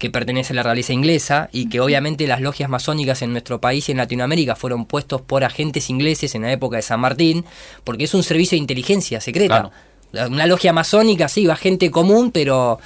[0.00, 3.88] que pertenece a la realeza inglesa y que obviamente las logias masónicas en nuestro país
[3.88, 7.44] y en Latinoamérica fueron puestos por agentes ingleses en la época de San Martín,
[7.84, 9.70] porque es un servicio de inteligencia secreta.
[10.12, 12.80] Una logia masónica, sí, va gente común, pero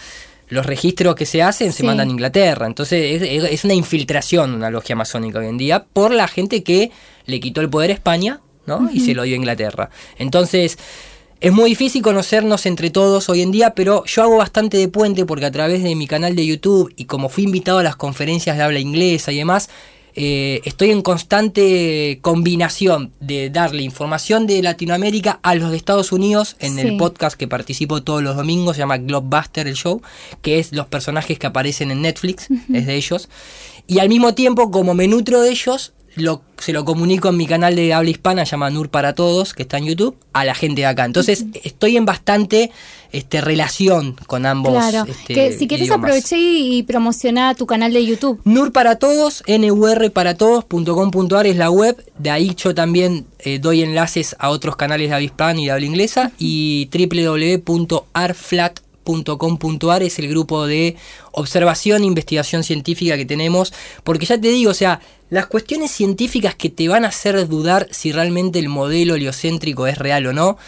[0.48, 1.86] los registros que se hacen se Sí.
[1.86, 2.66] mandan a Inglaterra.
[2.66, 6.90] Entonces es, es una infiltración una logia masónica hoy en día por la gente que
[7.24, 8.90] le quitó el poder a España ¿no?
[8.92, 9.88] y se lo dio a Inglaterra.
[10.18, 10.76] Entonces
[11.44, 15.26] es muy difícil conocernos entre todos hoy en día, pero yo hago bastante de puente
[15.26, 18.56] porque a través de mi canal de YouTube y como fui invitado a las conferencias
[18.56, 19.68] de habla inglesa y demás,
[20.14, 26.56] eh, estoy en constante combinación de darle información de Latinoamérica a los de Estados Unidos
[26.60, 30.00] en el podcast que participo todos los domingos, se llama Globebuster el show,
[30.40, 33.28] que es los personajes que aparecen en Netflix, es de ellos.
[33.86, 37.46] Y al mismo tiempo, como me nutro de ellos, lo, se lo comunico en mi
[37.46, 40.82] canal de habla hispana, llama Nur para Todos, que está en YouTube, a la gente
[40.82, 41.04] de acá.
[41.04, 42.70] Entonces, estoy en bastante
[43.12, 44.72] este, relación con ambos.
[44.72, 45.10] Claro.
[45.10, 46.04] este, que si querés idiomas.
[46.04, 48.40] aproveché y, y promocioná tu canal de YouTube.
[48.44, 51.96] NUR para todos, nurparatodos.com.ar es la web.
[52.18, 55.72] De ahí yo también eh, doy enlaces a otros canales de habla hispana y de
[55.72, 56.32] habla inglesa.
[56.38, 56.88] Y
[60.02, 60.96] es el grupo de
[61.32, 63.72] observación e investigación científica que tenemos.
[64.02, 67.88] Porque ya te digo, o sea, las cuestiones científicas que te van a hacer dudar
[67.90, 70.58] si realmente el modelo heliocéntrico es real o no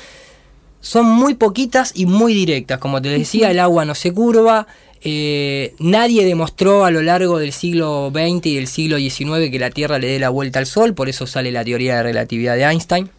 [0.87, 2.79] son muy poquitas y muy directas.
[2.79, 4.69] Como te decía, el agua no se curva.
[5.03, 9.71] eh, nadie demostró a lo largo del siglo XX y del siglo XIX que la
[9.71, 12.65] Tierra le dé la vuelta al Sol, por eso sale la teoría de relatividad de
[12.65, 13.11] Einstein.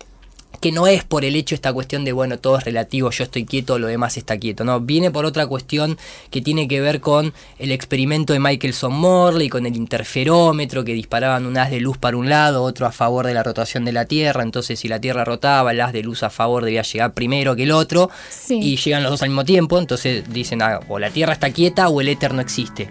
[0.60, 3.46] Que no es por el hecho esta cuestión de, bueno, todo es relativo, yo estoy
[3.46, 4.64] quieto, lo demás está quieto.
[4.64, 6.00] No, viene por otra cuestión
[6.32, 11.46] que tiene que ver con el experimento de Michelson Morley, con el interferómetro, que disparaban
[11.46, 14.06] un haz de luz para un lado, otro a favor de la rotación de la
[14.06, 14.42] Tierra.
[14.42, 17.64] Entonces, si la Tierra rotaba, el haz de luz a favor debía llegar primero que
[17.64, 18.10] el otro.
[18.30, 18.60] Sí.
[18.60, 19.78] Y llegan los dos al mismo tiempo.
[19.78, 22.90] Entonces dicen, ah, o la Tierra está quieta o el éter no existe.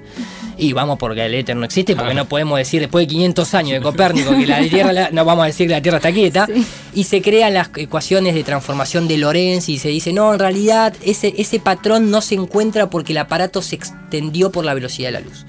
[0.59, 3.73] Y vamos porque el éter no existe, porque no podemos decir después de 500 años
[3.73, 6.47] de Copérnico que la Tierra, la- no vamos a decir que la Tierra está quieta.
[6.47, 6.65] Sí.
[6.95, 11.35] Y se las ecuaciones de transformación de Lorentz y se dice, no, en realidad ese,
[11.39, 15.21] ese patrón no se encuentra porque el aparato se extendió por la velocidad de la
[15.21, 15.47] luz.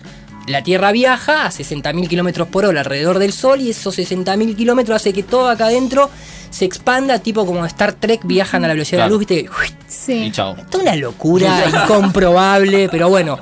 [0.48, 4.96] La Tierra viaja a 60.000 kilómetros por hora alrededor del Sol y esos 60.000 kilómetros
[4.96, 6.10] hace que todo acá adentro
[6.50, 9.18] se expanda, tipo como Star Trek viajan a la velocidad Claro.
[9.20, 9.86] de la luz, ¿viste?
[9.90, 10.14] Sí.
[10.28, 10.56] Y chao.
[10.58, 11.66] Esto es una locura
[12.18, 13.38] incomprobable, pero bueno,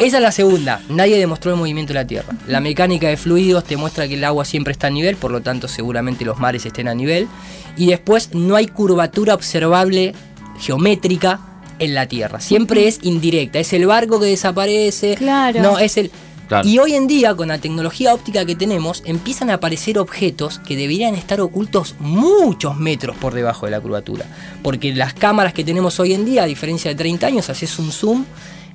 [0.00, 0.80] esa es la segunda.
[0.88, 2.32] Nadie demostró el movimiento de la Tierra.
[2.48, 5.42] La mecánica de fluidos te muestra que el agua siempre está a nivel, por lo
[5.42, 7.28] tanto seguramente los mares estén a nivel.
[7.76, 10.14] Y después no hay curvatura observable
[10.58, 11.40] geométrica
[11.78, 12.40] en la Tierra.
[12.40, 13.58] Siempre es indirecta.
[13.58, 15.14] Es el barco que desaparece.
[15.16, 15.62] Claro.
[15.62, 16.10] No, es el...
[16.48, 16.68] Claro.
[16.68, 20.76] Y hoy en día, con la tecnología óptica que tenemos, empiezan a aparecer objetos que
[20.76, 24.26] deberían estar ocultos muchos metros por debajo de la curvatura.
[24.62, 27.90] Porque las cámaras que tenemos hoy en día, a diferencia de 30 años, haces un
[27.90, 28.24] zoom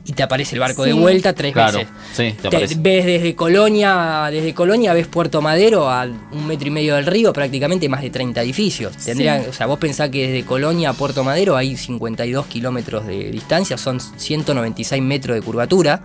[0.06, 1.94] y te aparece el barco de vuelta tres Claro, veces.
[2.14, 2.76] sí, te Te- aparece.
[2.80, 7.32] ves desde Colonia, desde Colonia ves Puerto Madero a un metro y medio del río,
[7.34, 8.96] prácticamente más de 30 edificios.
[8.98, 9.50] Tendrían, Sí.
[9.50, 13.78] o sea, vos pensás que desde Colonia a Puerto Madero hay 52 kilómetros de distancia,
[13.78, 16.02] son 196 metros de curvatura.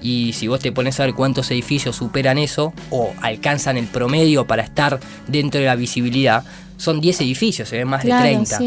[0.00, 4.46] Y si vos te pones a ver cuántos edificios superan eso o alcanzan el promedio
[4.46, 6.44] para estar dentro de la visibilidad,
[6.76, 8.58] son 10 edificios, se ven más Claro, de 30.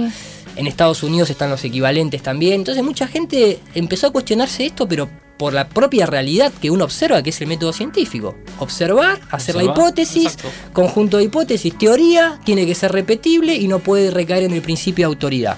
[0.56, 2.56] En Estados Unidos están los equivalentes también.
[2.56, 5.10] Entonces mucha gente empezó a cuestionarse esto, pero
[5.42, 8.36] por la propia realidad que uno observa, que es el método científico.
[8.60, 10.50] Observar, hacer la hipótesis, exacto.
[10.72, 15.08] conjunto de hipótesis, teoría, tiene que ser repetible y no puede recaer en el principio
[15.08, 15.58] de autoridad.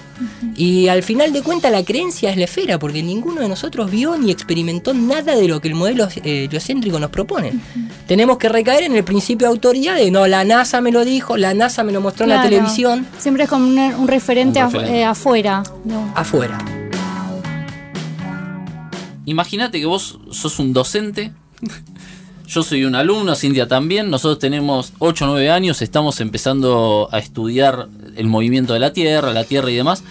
[0.56, 4.16] Y al final de cuentas la creencia es la esfera, porque ninguno de nosotros vio
[4.16, 7.52] ni experimentó nada de lo que el modelo eh, heliocéntrico nos propone.
[8.06, 11.36] Tenemos que recaer en el principio de autoridad de no, la NASA me lo dijo,
[11.36, 14.64] la NASA me lo mostró en la televisión, Siempre es como un, un referente, Un
[14.64, 14.98] af- referente.
[15.00, 15.62] eh, afuera.
[15.84, 16.10] No.
[16.14, 16.56] afuera.
[19.26, 21.32] Imagínate que vos sos un docente.
[22.46, 24.10] Yo soy un alumno, Cintia también.
[24.10, 29.32] Nosotros tenemos 8 o 9 años, estamos empezando a estudiar el movimiento de la Tierra,
[29.32, 30.04] la Tierra y demás.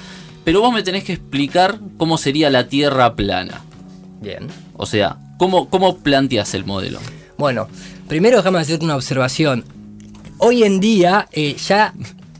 [0.43, 3.61] Pero vos me tenés que explicar cómo sería la Tierra plana.
[4.19, 4.47] Bien.
[4.75, 6.99] O sea, ¿cómo, cómo planteas el modelo?
[7.37, 7.67] Bueno,
[8.07, 9.63] primero déjame hacerte una observación.
[10.39, 11.93] Hoy en día eh, ya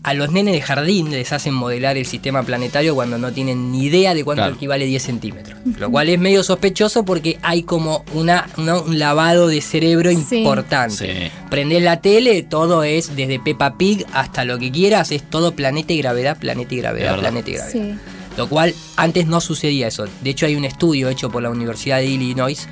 [0.03, 3.85] a los nenes de jardín les hacen modelar el sistema planetario cuando no tienen ni
[3.85, 4.55] idea de cuánto Claro.
[4.55, 5.57] equivale 10 centímetros.
[5.79, 10.39] Lo cual es medio sospechoso porque hay como una, una- un lavado de cerebro Sí.
[10.39, 11.29] importante.
[11.29, 11.31] Sí.
[11.49, 15.93] Prendés la tele, todo es desde Peppa Pig hasta lo que quieras, es todo planeta
[15.93, 17.71] y gravedad, planeta y gravedad, planeta y gravedad.
[17.71, 17.93] Sí.
[18.35, 20.05] Lo cual antes no sucedía eso.
[20.21, 22.67] De hecho hay un estudio hecho por la Universidad de Illinois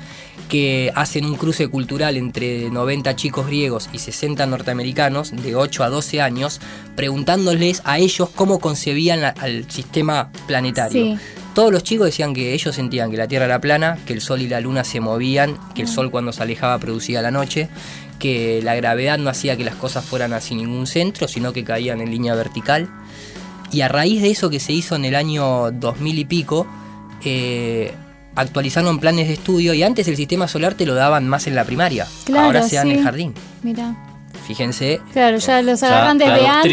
[0.48, 5.88] que hacen un cruce cultural entre 90 chicos griegos y 60 norteamericanos de 8 a
[5.88, 6.60] 12 años,
[6.94, 11.16] preguntándoles a ellos cómo concebían la- al sistema planetario.
[11.16, 11.18] Sí.
[11.54, 14.40] Todos los chicos decían que ellos sentían que la Tierra era plana, que el Sol
[14.40, 17.68] y la Luna se movían, que el Sol cuando se alejaba producía la noche,
[18.18, 22.00] que la gravedad no hacía que las cosas fueran así ningún centro, sino que caían
[22.00, 22.88] en línea vertical.
[23.70, 26.66] Y a raíz de eso que se hizo en el año 2000 y pico,
[27.24, 27.92] eh,
[28.36, 31.64] actualizaron planes de estudio y antes el sistema solar te lo daban más en la
[31.64, 32.06] primaria.
[32.24, 33.34] Claro, Ahora se dan en el jardín.
[33.62, 33.94] Mira.
[34.46, 35.00] Fíjense.
[35.12, 36.70] Claro, ya los agarran desde antes,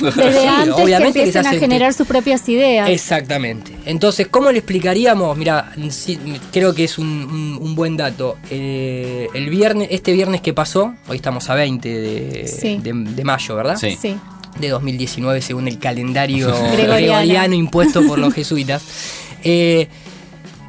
[0.00, 2.88] desde Sí, antes que obviamente que empiecen se a generar sus propias ideas.
[2.88, 3.72] Exactamente.
[3.84, 5.36] Entonces, ¿cómo le explicaríamos?
[5.36, 6.18] Mira, sí,
[6.52, 8.38] creo que es un, un- un buen dato.
[8.50, 12.78] Eh, el viernes, este viernes que pasó, hoy estamos a 20 de, Sí.
[12.82, 13.76] de- de mayo, ¿verdad?
[13.76, 13.96] Sí.
[14.00, 14.16] Sí.
[14.58, 16.94] de 2019 según el calendario Gregoriano.
[16.94, 18.82] gregoriano impuesto por los jesuitas.
[19.44, 19.88] Eh,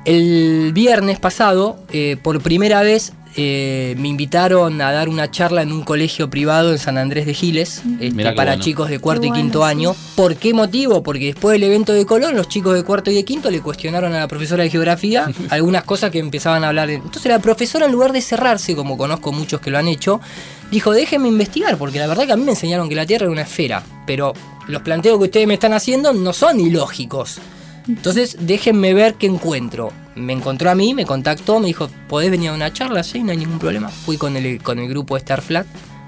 [0.06, 5.72] el viernes pasado, eh, por primera vez, eh, me invitaron a dar una charla en
[5.72, 8.64] un colegio privado en San Andrés de Giles, este, para bueno.
[8.64, 9.66] chicos de cuarto Qué y bueno, quinto sí.
[9.66, 9.96] año.
[10.16, 11.02] ¿Por qué motivo?
[11.02, 14.14] Porque después del evento de Colón, los chicos de cuarto y de quinto le cuestionaron
[14.14, 16.92] a la profesora de geografía algunas cosas que empezaban a hablar.
[16.92, 20.22] Entonces la profesora, en lugar de cerrarse, como conozco muchos que lo han hecho,
[20.70, 23.32] dijo, déjenme investigar, porque la verdad que a mí me enseñaron que la Tierra era
[23.32, 24.34] una esfera, pero
[24.68, 27.40] los planteos que ustedes me están haciendo no son ilógicos.
[27.88, 29.92] Entonces, déjenme ver qué encuentro.
[30.16, 33.04] Me encontró a mí, me contactó, me dijo, ¿podés venir a una charla?
[33.04, 33.90] Sí, no hay ningún problema.
[33.90, 35.66] Fui con el, con el grupo Star Flat,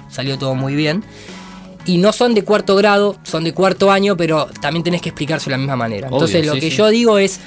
[0.10, 1.04] salió todo muy bien.
[1.86, 5.52] Y no son de cuarto grado, son de cuarto año, pero también tenés que explicárselo
[5.52, 6.08] de la misma manera.
[6.08, 6.78] Obvio, Entonces, lo sí, que sí.
[6.78, 7.40] yo digo es,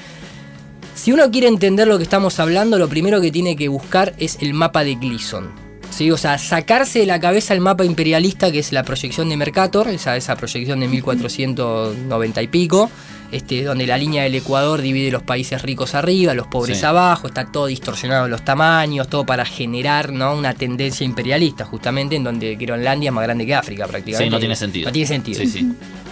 [0.95, 4.37] si uno quiere entender lo que estamos hablando, lo primero que tiene que buscar es
[4.41, 5.68] el mapa de Gleason.
[5.99, 6.11] ¿Sí?
[6.11, 9.89] O sea, sacarse de la cabeza el mapa imperialista que es la proyección de Mercator,
[9.89, 12.89] esa, esa proyección de 1490 y pico,
[13.31, 16.85] este, donde la línea del Ecuador divide los países ricos arriba, los pobres Sí.
[16.85, 20.35] abajo, está todo distorsionado los tamaños, todo para generar ¿no?
[20.35, 24.25] una tendencia imperialista, justamente en donde Groenlandia es más grande que África prácticamente.
[24.25, 24.87] Sí, no tiene sentido.
[24.87, 25.41] No tiene sentido.
[25.41, 25.71] Sí, sí.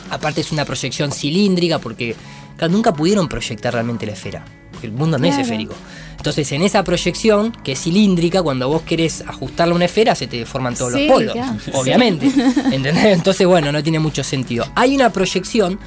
[0.09, 2.15] Aparte es una proyección cilíndrica porque
[2.69, 4.45] nunca pudieron proyectar realmente la esfera.
[4.77, 5.73] Porque el mundo no es esférico.
[6.17, 10.37] Entonces en esa proyección, que es cilíndrica, cuando vos querés ajustarle una esfera, se te
[10.37, 11.33] deforman todos Sí, los polos.
[11.33, 11.55] claro.
[11.73, 12.27] Obviamente.
[12.71, 13.05] ¿Entendés?
[13.05, 14.65] Entonces, bueno, no tiene mucho sentido.
[14.75, 15.79] Hay una proyección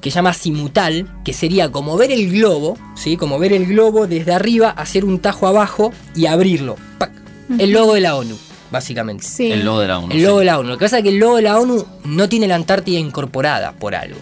[0.00, 3.16] que se llama simutal, que sería como ver el globo, ¿sí?
[3.16, 6.76] Como ver el globo desde arriba, hacer un tajo abajo y abrirlo.
[6.98, 7.10] ¡Pac!
[7.58, 8.36] El logo de la ONU,
[8.70, 9.24] básicamente.
[9.24, 9.50] Sí.
[9.50, 10.12] El logo de la ONU.
[10.12, 10.40] El logo sí.
[10.40, 10.68] de la ONU.
[10.70, 13.72] Lo que pasa es que el logo de la ONU no tiene la Antártida incorporada
[13.72, 14.20] por algo.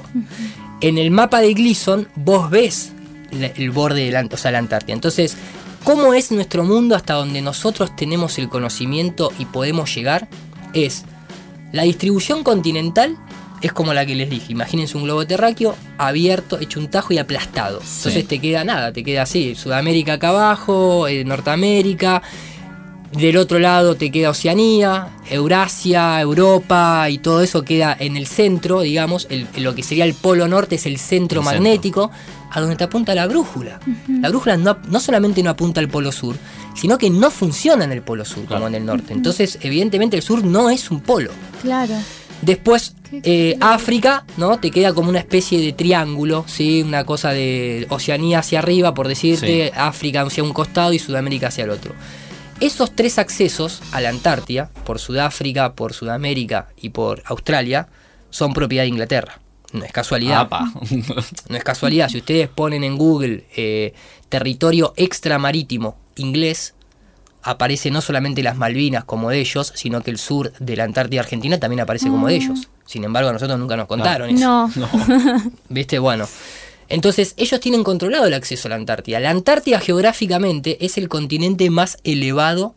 [0.80, 2.92] En el mapa de Gleason vos ves
[3.32, 4.94] el borde de la, o sea, la Antártida.
[4.94, 5.36] Entonces,
[5.84, 10.28] ¿cómo es nuestro mundo hasta donde nosotros tenemos el conocimiento y podemos llegar?
[10.72, 11.04] Es
[11.72, 13.16] la distribución continental
[13.62, 14.52] es como la que les dije.
[14.52, 17.80] Imagínense un globo terráqueo abierto, hecho un tajo y aplastado.
[17.80, 19.54] Entonces te queda nada, te queda así.
[19.54, 22.22] Sudamérica acá abajo, eh, Norteamérica.
[23.12, 28.82] Del otro lado te queda Oceanía, Eurasia, Europa y todo eso queda en el centro,
[28.82, 32.10] digamos, el- lo que sería el polo norte es el centro El magnético,
[32.50, 33.80] a donde te apunta la brújula.
[34.20, 36.36] La brújula no, no solamente no apunta al polo sur,
[36.74, 38.54] sino que no funciona en el polo sur Claro.
[38.62, 39.12] como en el norte.
[39.12, 41.30] Entonces, evidentemente el sur no es un polo.
[41.62, 41.94] Claro.
[42.42, 44.58] Después, eh, África, ¿no?
[44.58, 46.82] Te queda como una especie de triángulo, ¿sí?
[46.82, 51.64] Una cosa de Oceanía hacia arriba, por decirte, África hacia un costado y Sudamérica hacia
[51.64, 51.92] el otro.
[52.60, 57.88] Esos tres accesos a la Antártida, por Sudáfrica, por Sudamérica y por Australia,
[58.30, 59.40] son propiedad de Inglaterra.
[59.72, 60.40] No es casualidad.
[60.40, 60.72] Apa.
[61.48, 62.08] No es casualidad.
[62.08, 63.94] Si ustedes ponen en Google eh,
[64.28, 66.74] territorio extramarítimo inglés,
[67.42, 71.20] aparece no solamente las Malvinas como de ellos, sino que el sur de la Antártida
[71.20, 72.68] Argentina también aparece como de ellos.
[72.86, 74.70] Sin embargo, a nosotros nunca nos contaron eso.
[74.76, 74.90] No.
[75.68, 75.98] ¿Viste?
[75.98, 76.26] Bueno.
[76.88, 79.20] Entonces, ellos tienen controlado el acceso a la Antártida.
[79.20, 82.74] La Antártida geográficamente es el continente más elevado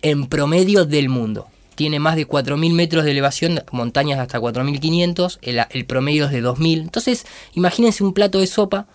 [0.00, 1.48] en promedio del mundo.
[1.78, 6.42] Tiene más de 4.000 metros de elevación, montañas hasta 4.500, el, el promedio es de
[6.42, 6.80] 2.000.
[6.80, 8.88] Entonces, imagínense un plato de sopa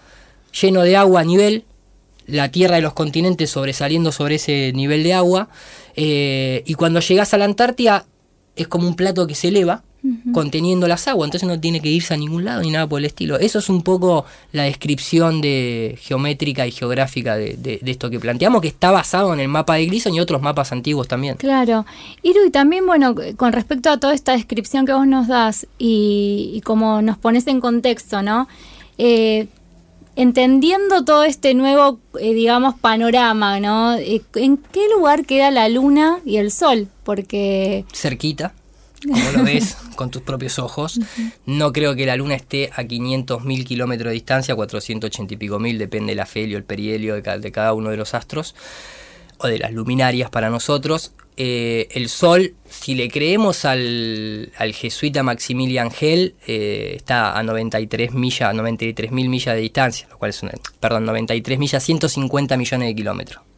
[0.52, 1.64] lleno de agua a nivel,
[2.26, 5.48] la tierra de los continentes sobresaliendo sobre ese nivel de agua,
[5.96, 8.06] eh, y cuando llegas a la Antártida
[8.58, 9.86] es como un plato que se eleva,
[10.34, 13.06] conteniendo las aguas, entonces no tiene que irse a ningún lado ni nada por el
[13.06, 13.40] estilo.
[13.40, 18.20] Eso es un poco la descripción de geométrica y geográfica de, de- de esto que
[18.20, 21.38] planteamos, que está basado en el mapa de Gleason y otros mapas antiguos también.
[21.38, 21.86] Claro.
[22.22, 26.52] Iru, y también, bueno, con respecto a toda esta descripción que vos nos das y,
[26.54, 28.50] y como nos pones en contexto, ¿no?
[28.98, 29.48] Eh,
[30.16, 33.96] entendiendo todo este nuevo, eh, digamos, panorama, ¿no?
[33.96, 36.88] Eh, ¿En qué lugar queda la luna y el sol?
[37.04, 38.54] Porque, cerquita,
[39.08, 41.00] como lo ves con tus propios ojos.
[41.46, 45.60] No creo que la Luna esté a 500 mil kilómetros de distancia, 480 y pico
[45.60, 48.56] mil, depende del afelio, el perihelio de, de cada uno de los astros,
[49.38, 51.14] o de las luminarias para nosotros.
[51.36, 58.14] Eh, el Sol, si le creemos al, al jesuita Maximilian Hell, eh, está a 93
[58.14, 62.88] millas, 93 mil millas de distancia, lo cual es una, perdón, 93 millas, 150 millones
[62.88, 63.53] de kilómetros.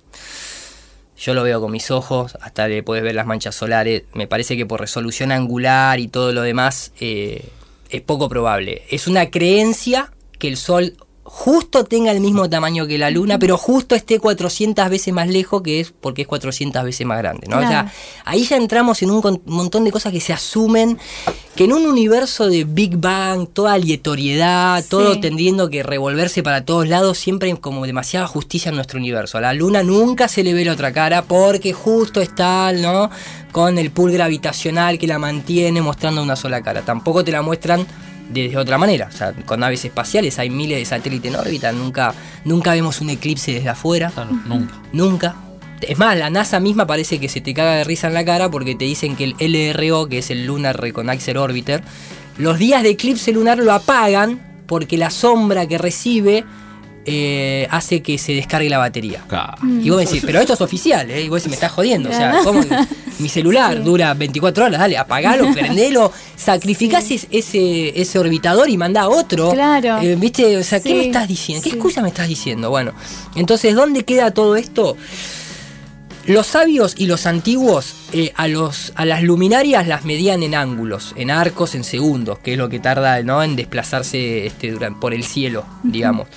[1.18, 4.04] Yo lo veo con mis ojos, hasta le puedes ver las manchas solares.
[4.14, 7.50] Me parece que por resolución angular y todo lo demás eh,
[7.90, 8.84] es poco probable.
[8.90, 10.98] Es una creencia que el Sol
[11.28, 15.64] justo tenga el mismo tamaño que la Luna, pero justo esté 400 veces más lejos,
[15.64, 17.48] que es porque es 400 veces más grande.
[17.50, 17.58] ¿no?
[17.58, 17.92] O sea,
[18.26, 21.00] ahí ya entramos en un montón de cosas que se asumen,
[21.56, 24.90] que en un universo de Big Bang, toda aleatoriedad, Sí.
[24.90, 29.40] todo tendiendo que revolverse para todos lados, siempre hay como demasiada justicia en nuestro universo.
[29.40, 33.10] A la Luna nunca se le ve la otra cara porque justo está, ¿no?
[33.52, 36.84] Con el pool gravitacional que la mantiene mostrando una sola cara.
[36.84, 37.88] Tampoco te la muestran
[38.30, 39.10] de otra manera.
[39.14, 42.14] O sea, con naves espaciales hay miles de satélites en órbita, nunca,
[42.44, 44.12] nunca vemos un eclipse desde afuera.
[44.12, 44.76] Claro, nunca.
[44.92, 45.36] Nunca.
[45.82, 48.50] Es más, la NASA misma parece que se te caga de risa en la cara
[48.50, 51.84] porque te dicen que el LRO, que es el Lunar Reconnaissance Orbiter,
[52.38, 56.44] los días de eclipse lunar lo apagan porque la sombra que recibe
[57.06, 59.24] eh, hace que se descargue la batería.
[59.28, 59.58] Claro.
[59.82, 61.24] Y vos decís, pero esto es oficial, ¿eh?
[61.24, 62.10] Y vos decís, me estás jodiendo.
[62.10, 62.40] O sea.
[62.44, 62.62] ¿cómo?
[63.20, 69.08] Mi celular dura 24 horas, dale, apagalo, prendelo, sacrificás es- ese, ese orbitador y mandá
[69.08, 69.52] otro.
[69.52, 70.00] Claro.
[70.02, 70.58] Eh, ¿Viste?
[70.58, 71.64] O sea, ¿qué Sí, me estás diciendo?
[71.64, 71.76] ¿Qué sí.
[71.78, 72.70] excusa me estás diciendo?
[72.70, 72.92] Bueno,
[73.36, 74.98] entonces, ¿dónde queda todo esto?
[76.26, 81.14] Los sabios y los antiguos eh, a, los, a las luminarias las medían en ángulos,
[81.16, 83.44] en arcos, en segundos, que es lo que tarda ¿no?
[83.44, 86.28] en desplazarse este, por el cielo, digamos.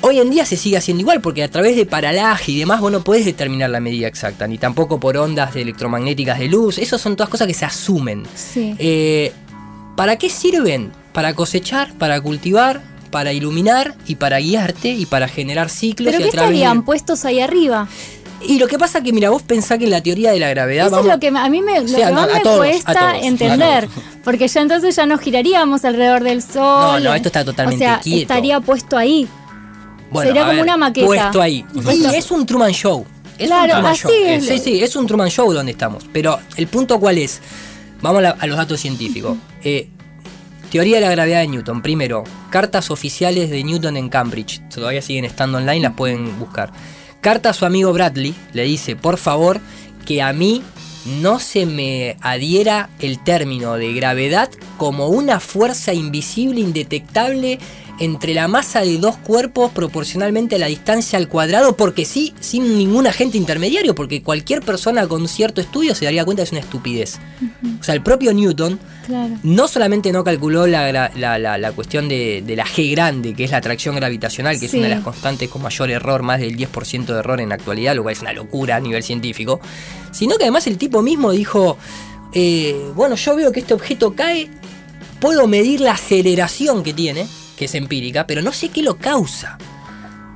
[0.00, 2.92] Hoy en día se sigue haciendo igual porque a través de paralaje y demás vos
[2.92, 6.78] no podés determinar la medida exacta, ni tampoco por ondas de electromagnéticas de luz.
[6.78, 8.24] Esas son todas cosas que se asumen.
[8.34, 8.74] Sí.
[8.78, 9.32] Eh,
[9.96, 10.92] ¿Para qué sirven?
[11.12, 12.80] Para cosechar, para cultivar,
[13.10, 16.12] para iluminar y para guiarte y para generar ciclos.
[16.12, 17.88] ¿Pero y qué de- estarían puestos ahí arriba?
[18.40, 20.86] Y lo que pasa que, mira, vos pensás que en la teoría de la gravedad...
[20.86, 22.40] Eso vamos- es lo que a mí me, lo Sí, que a- más a me
[22.40, 23.88] todos, cuesta entender.
[24.24, 26.52] Porque ya entonces ya nos giraríamos alrededor del sol.
[26.62, 28.20] No, no, esto está totalmente o sea, quieto.
[28.22, 29.26] Estaría puesto ahí.
[30.10, 31.06] Bueno, Sería como ver, una maqueta.
[31.06, 31.64] Puesto ahí.
[31.74, 33.06] Y es un Truman Show.
[33.38, 34.12] Es Claro, un Truman así Show.
[34.26, 34.46] es.
[34.46, 36.04] Sí, sí, es un Truman Show donde estamos.
[36.12, 37.40] Pero el punto cuál es.
[38.00, 39.36] Vamos a los datos científicos.
[39.64, 39.88] Eh,
[40.70, 41.82] teoría de la gravedad de Newton.
[41.82, 44.60] Primero, cartas oficiales de Newton en Cambridge.
[44.68, 46.72] Todavía siguen estando online, las pueden buscar.
[47.20, 48.34] Carta a su amigo Bradley.
[48.52, 49.60] Le dice, por favor,
[50.06, 50.62] que a mí
[51.20, 57.58] no se me adhiera el término de gravedad como una fuerza invisible, indetectable
[58.00, 62.78] entre la masa de dos cuerpos proporcionalmente a la distancia al cuadrado, porque sí, sin
[62.78, 66.60] ningún agente intermediario, porque cualquier persona con cierto estudio se daría cuenta que es una
[66.60, 67.18] estupidez.
[67.80, 69.36] O sea, el propio Newton Claro.
[69.42, 73.44] no solamente no calculó la, la- la- la cuestión de, de la G grande, que
[73.44, 74.66] es la atracción gravitacional, que Sí.
[74.66, 77.54] es una de las constantes con mayor error, más del 10% de error en la
[77.56, 79.60] actualidad, lo cual es una locura a nivel científico,
[80.12, 81.78] sino que además el tipo mismo dijo,
[82.32, 84.48] eh, bueno, yo veo que este objeto cae,
[85.20, 87.26] puedo medir la aceleración que tiene,
[87.58, 89.58] que es empírica, pero no sé qué lo causa.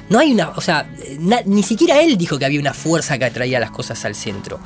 [0.09, 3.25] No hay una, o sea, na- ni siquiera él dijo que había una fuerza que
[3.25, 4.61] atraía las cosas al centro.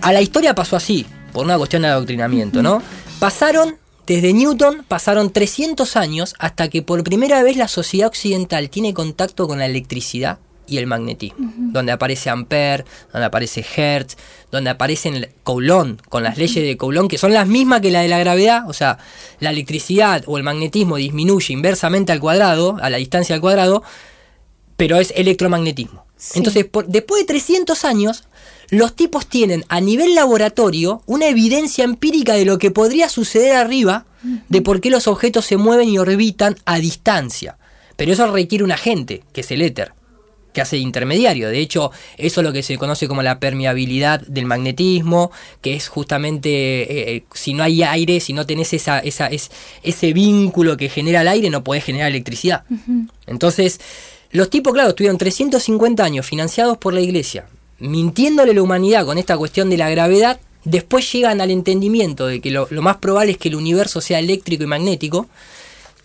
[0.00, 2.82] A la historia pasó así, por una cuestión de adoctrinamiento, ¿no?
[3.20, 3.76] Pasaron,
[4.06, 9.46] desde Newton, pasaron 300 años hasta que por primera vez la sociedad occidental tiene contacto
[9.46, 11.52] con la electricidad y el magnetismo.
[11.56, 14.16] Donde aparece Ampère, donde aparece Hertz,
[14.50, 18.08] donde aparecen Coulomb, con las leyes de Coulomb, que son las mismas que la de
[18.08, 18.68] la gravedad.
[18.68, 18.98] O sea,
[19.40, 23.82] la electricidad o el magnetismo disminuye inversamente al cuadrado, a la distancia al cuadrado,
[24.76, 26.04] pero es electromagnetismo.
[26.16, 26.38] Sí.
[26.38, 28.24] Entonces, por- después de 300 años,
[28.70, 34.06] los tipos tienen a nivel laboratorio una evidencia empírica de lo que podría suceder arriba,
[34.48, 37.58] de por qué los objetos se mueven y orbitan a distancia.
[37.96, 39.92] Pero eso requiere un agente, que es el éter,
[40.52, 41.48] que hace de intermediario.
[41.48, 45.30] De hecho, eso es lo que se conoce como la permeabilidad del magnetismo,
[45.60, 49.50] que es justamente, eh, eh, si no hay aire, si no tenés esa, esa, es,
[49.82, 52.64] ese vínculo que genera el aire, no podés generar electricidad.
[53.26, 53.80] Entonces,
[54.30, 57.46] los tipos, claro, estuvieron 350 años financiados por la iglesia,
[57.78, 62.40] mintiéndole a la humanidad con esta cuestión de la gravedad, después llegan al entendimiento de
[62.40, 65.26] que lo, lo más probable es que el universo sea eléctrico y magnético,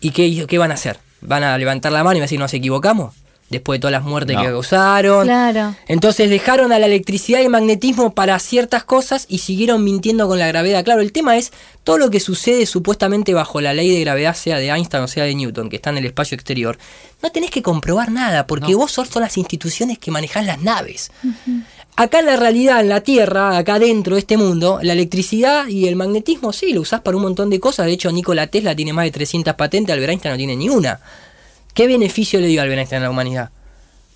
[0.02, 1.00] ¿y qué, qué van a hacer?
[1.22, 3.14] ¿Van a levantar la mano y van a decir nos equivocamos?
[3.50, 4.41] Después de todas las muertes No.
[4.41, 5.26] que causaron.
[5.26, 5.74] Claro.
[5.88, 10.38] Entonces dejaron a la electricidad y el magnetismo para ciertas cosas y siguieron mintiendo con
[10.38, 10.84] la gravedad.
[10.84, 11.54] Claro, el tema es
[11.86, 15.24] todo lo que sucede supuestamente bajo la ley de gravedad, sea de Einstein o sea
[15.24, 16.78] de Newton, que está en el espacio exterior.
[17.24, 21.12] No tenés que comprobar nada, porque vos sos son las instituciones que manejás las naves.
[21.95, 25.88] Acá en la realidad, en la Tierra, acá dentro de este mundo, la electricidad y
[25.88, 27.88] el magnetismo sí, lo usás para un montón de cosas.
[27.88, 31.00] De hecho, Nikola Tesla tiene más de 300 patentes, Albert Einstein no tiene ni una.
[31.78, 33.51] ¿Qué beneficio le dio Albert Einstein a la humanidad?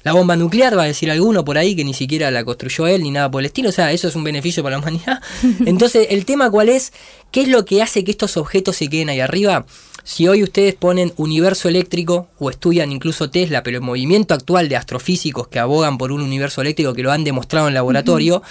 [0.01, 3.03] La bomba nuclear, va a decir alguno por ahí que ni siquiera la construyó él
[3.03, 3.69] ni nada por el estilo.
[3.69, 5.21] O sea, eso es un beneficio para la humanidad.
[5.67, 6.91] Entonces, el tema cuál es,
[7.29, 9.67] ¿qué es lo que hace que estos objetos se queden ahí arriba?
[10.03, 14.77] Si hoy ustedes ponen universo eléctrico o estudian incluso Tesla, pero el movimiento actual de
[14.77, 18.41] astrofísicos que abogan por un universo eléctrico que lo han demostrado en laboratorio,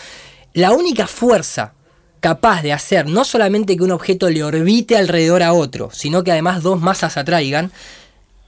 [0.54, 1.72] la única fuerza
[2.20, 6.30] capaz de hacer no solamente que un objeto le orbite alrededor a otro, sino que
[6.30, 7.72] además dos masas atraigan,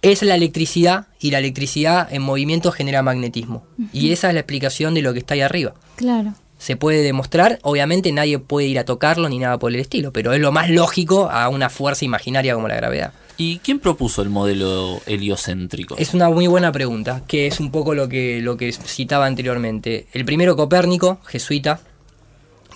[0.02, 3.64] es la electricidad y la electricidad en movimiento genera magnetismo.
[3.92, 5.74] Y esa es la explicación de lo que está ahí arriba.
[5.96, 6.34] Claro.
[6.58, 10.32] Se puede demostrar, obviamente nadie puede ir a tocarlo ni nada por el estilo, pero
[10.32, 13.12] es lo más lógico a una fuerza imaginaria como la gravedad.
[13.36, 15.96] ¿Y quién propuso el modelo heliocéntrico?
[15.98, 20.06] Es una muy buena pregunta, que es un poco lo que, lo que citaba anteriormente.
[20.12, 21.80] El primero Copérnico, jesuita,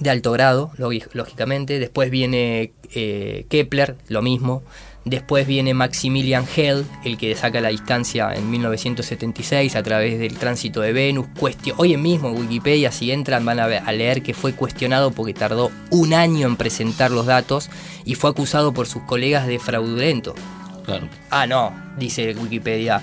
[0.00, 1.78] de alto grado, lógi- lógicamente.
[1.78, 4.62] Después viene eh, Kepler, lo mismo.
[5.06, 10.80] Después viene Maximilian Hell, el que saca la distancia en 1976 a través del tránsito
[10.80, 11.28] de Venus.
[11.38, 15.12] Cuestio- Hoy mismo en Wikipedia, si entran, van a, ver- a leer que fue cuestionado
[15.12, 17.70] porque tardó un año en presentar los datos
[18.04, 20.34] y fue acusado por sus colegas de fraudulento.
[20.84, 21.08] Claro.
[21.30, 23.00] Ah, no, dice Wikipedia.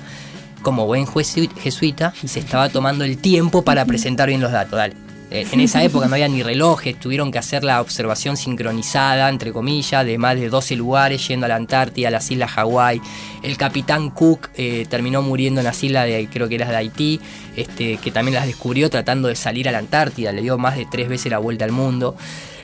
[0.62, 4.74] Como buen jesu- jesuita, se estaba tomando el tiempo para presentar bien los datos.
[4.78, 4.96] Dale.
[5.34, 9.52] Eh, En esa época no había ni relojes, tuvieron que hacer la observación sincronizada, entre
[9.52, 13.02] comillas, de más de 12 lugares, yendo a la Antártida, a las islas Hawái.
[13.42, 17.20] El capitán Cook eh, terminó muriendo en las islas de, creo que era de Haití,
[17.56, 20.86] este, que también las descubrió tratando de salir a la Antártida, le dio más de
[20.86, 22.16] tres veces la vuelta al mundo.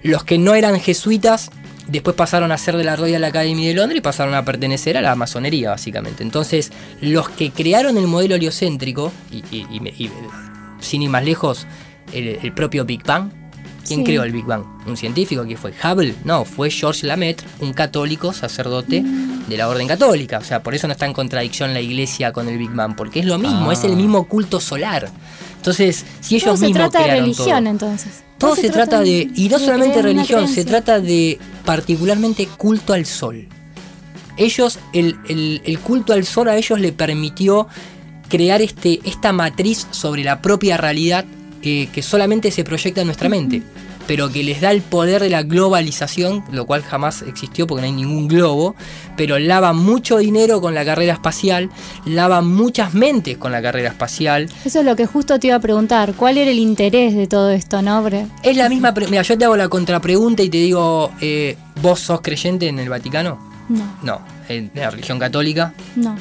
[0.04, 1.50] Los que no eran jesuitas
[1.88, 5.02] después pasaron a ser de la Royal Academy de Londres y pasaron a pertenecer a
[5.02, 6.22] la masonería, básicamente.
[6.22, 9.66] Entonces, los que crearon el modelo heliocéntrico, y, y-
[9.98, 10.12] y,
[10.80, 11.66] sin ir más lejos,
[12.14, 13.30] el, el propio Big Bang.
[13.88, 14.06] ¿Quién Sí.
[14.06, 14.64] creó el Big Bang?
[14.86, 15.44] ¿Un científico?
[15.46, 15.74] ¿Quién fue?
[15.84, 16.14] ¿Hubble?
[16.24, 19.02] No, fue George Lamaitre, un católico, sacerdote
[19.48, 20.38] de la orden católica.
[20.38, 23.20] O sea, por eso no está en contradicción la iglesia con el Big Bang, porque
[23.22, 23.74] es lo mismo, Ah.
[23.74, 25.10] es el mismo culto solar.
[25.58, 27.72] Entonces, si ellos Todo se mismos trata de crearon religión, todo.
[27.72, 28.24] entonces.
[28.38, 33.06] Todo se trata de, y no de solamente religión, se trata de particularmente culto al
[33.06, 33.48] sol.
[34.38, 37.68] Ellos, el, el- el culto al sol a ellos le permitió
[38.30, 41.26] crear este, esta matriz sobre la propia realidad
[41.64, 43.62] eh, que solamente se proyecta en nuestra mente,
[44.08, 47.86] pero que les da el poder de la globalización, lo cual jamás existió porque no
[47.88, 48.76] hay ningún globo,
[49.16, 51.70] pero lava mucho dinero con la carrera espacial,
[52.06, 55.60] lava muchas mentes con la carrera espacial, Eso es lo que justo te iba a
[55.60, 56.14] preguntar.
[56.16, 58.02] ¿Cuál era el interés de todo esto, no?
[58.02, 58.26] Bre?
[58.42, 58.94] Es la misma.
[59.10, 62.90] Mira, yo te hago la contrapregunta y te digo: eh, ¿Vos sos creyente en el
[62.90, 63.38] Vaticano?
[63.70, 64.22] No, No.
[64.48, 65.74] ¿En la religión católica?
[65.96, 66.16] no.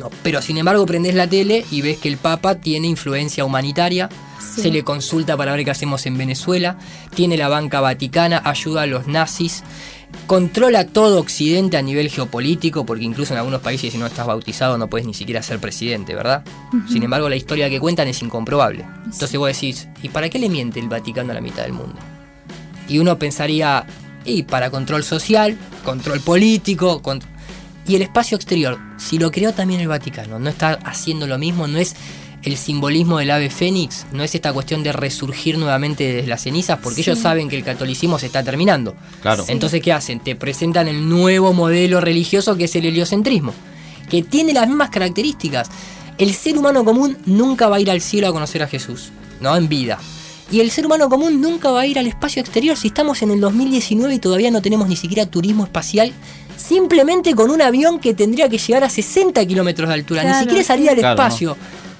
[0.00, 0.10] No.
[0.22, 4.08] Pero sin embargo, prendés la tele y ves que el Papa tiene influencia humanitaria.
[4.40, 4.62] Sí.
[4.62, 6.76] Se le consulta para ver qué hacemos en Venezuela.
[7.14, 9.62] Tiene la banca vaticana, ayuda a los nazis.
[10.26, 14.78] Controla todo Occidente a nivel geopolítico, porque incluso en algunos países, si no estás bautizado,
[14.78, 16.44] no puedes ni siquiera ser presidente, ¿verdad?
[16.88, 18.84] Sin embargo, la historia que cuentan es incomprobable.
[19.06, 21.96] Entonces vos decís, ¿y para qué le miente el Vaticano a la mitad del mundo?
[22.88, 23.86] Y uno pensaría,
[24.24, 27.20] y para control social, control político, con-
[27.86, 31.66] y el espacio exterior, si lo creó también el Vaticano, no está haciendo lo mismo,
[31.66, 31.94] no es
[32.42, 36.78] el simbolismo del ave fénix, no es esta cuestión de resurgir nuevamente desde las cenizas,
[36.82, 37.10] porque Sí.
[37.10, 38.94] ellos saben que el catolicismo se está terminando.
[39.22, 39.44] Claro.
[39.48, 40.20] Entonces, ¿qué hacen?
[40.20, 43.54] Te presentan el nuevo modelo religioso que es el heliocentrismo,
[44.10, 45.68] que tiene las mismas características.
[46.18, 49.08] El ser humano común nunca va a ir al cielo a conocer a Jesús,
[49.40, 49.56] ¿no?
[49.56, 49.98] En vida.
[50.52, 53.30] Y el ser humano común nunca va a ir al espacio exterior si estamos en
[53.30, 56.12] el 2019 y todavía no tenemos ni siquiera turismo espacial,
[56.56, 60.64] simplemente con un avión que tendría que llegar a 60 kilómetros de altura, ni siquiera
[60.64, 61.22] salir al Claro, no.
[61.24, 61.56] espacio.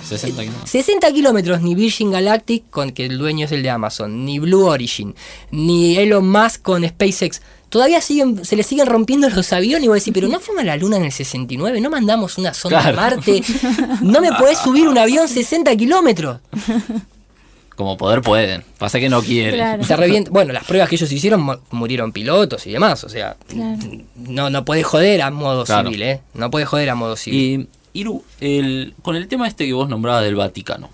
[0.06, 0.70] 60 kilómetros.
[0.70, 4.66] 60 kilómetros, ni Virgin Galactic, con que el dueño es el de Amazon, ni Blue
[4.66, 5.14] Origin,
[5.50, 7.40] ni Elon Musk con SpaceX.
[7.70, 10.66] Todavía siguen, se le siguen rompiendo los aviones y vos decís, pero no fuimos a
[10.66, 12.98] la luna en el 69, no mandamos una sonda Claro.
[12.98, 13.42] a Marte,
[14.02, 16.38] no me podés subir un avión 60 kilómetros.
[17.76, 18.62] Como poder pueden.
[18.78, 19.54] Pasa que no quieren.
[19.54, 19.82] Claro.
[19.84, 23.36] Se revienta- Bueno, las pruebas que ellos hicieron mu- murieron pilotos y demás, o sea,
[23.48, 23.78] Claro.
[24.14, 25.88] no, no podés joder a modo Claro.
[25.88, 26.20] civil, ¿eh?
[26.34, 27.68] No podés joder a modo civil.
[27.92, 30.90] Y, Iru, el, con el tema este que vos nombrabas del Vaticano,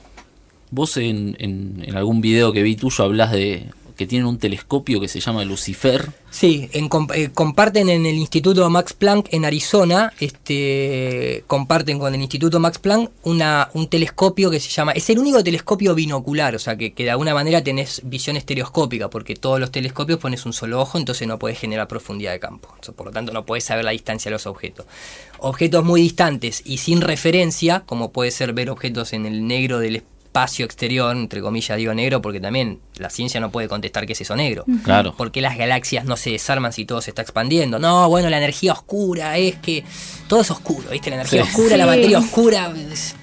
[0.70, 3.66] vos en, en- en algún video que vi tuyo hablas de
[4.00, 6.10] que tienen un telescopio que se llama Lucifer.
[6.30, 12.58] Sí, eh, comparten en el Instituto Max Planck en Arizona, este, comparten con el Instituto
[12.58, 16.94] Max Planck un telescopio que se llama, es el único telescopio binocular, o sea que,
[16.96, 21.28] de alguna manera tenés visión estereoscópica, porque todos los telescopios pones un solo ojo, entonces
[21.28, 24.32] no puedes generar profundidad de campo, por lo tanto no puedes saber la distancia de
[24.36, 24.86] los objetos.
[25.40, 29.96] Objetos muy distantes y sin referencia, como puede ser ver objetos en el negro del
[29.96, 30.19] espacio
[30.64, 34.36] exterior, entre comillas digo negro, porque también la ciencia no puede contestar qué es eso
[34.36, 34.64] negro.
[34.84, 35.14] Claro.
[35.16, 37.78] ¿Por qué las galaxias no se desarman si todo se está expandiendo?
[37.78, 39.84] No, bueno, la energía oscura es que
[40.28, 41.10] todo es oscuro, ¿viste?
[41.10, 41.48] La energía Sí.
[41.50, 42.72] oscura, la materia oscura.
[42.92, 43.14] es-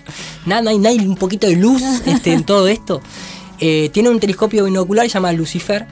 [0.45, 3.01] Nada, no hay, no hay un poquito de luz este, en todo esto.
[3.59, 5.87] Eh, tiene un telescopio binocular que se llama Lucifer,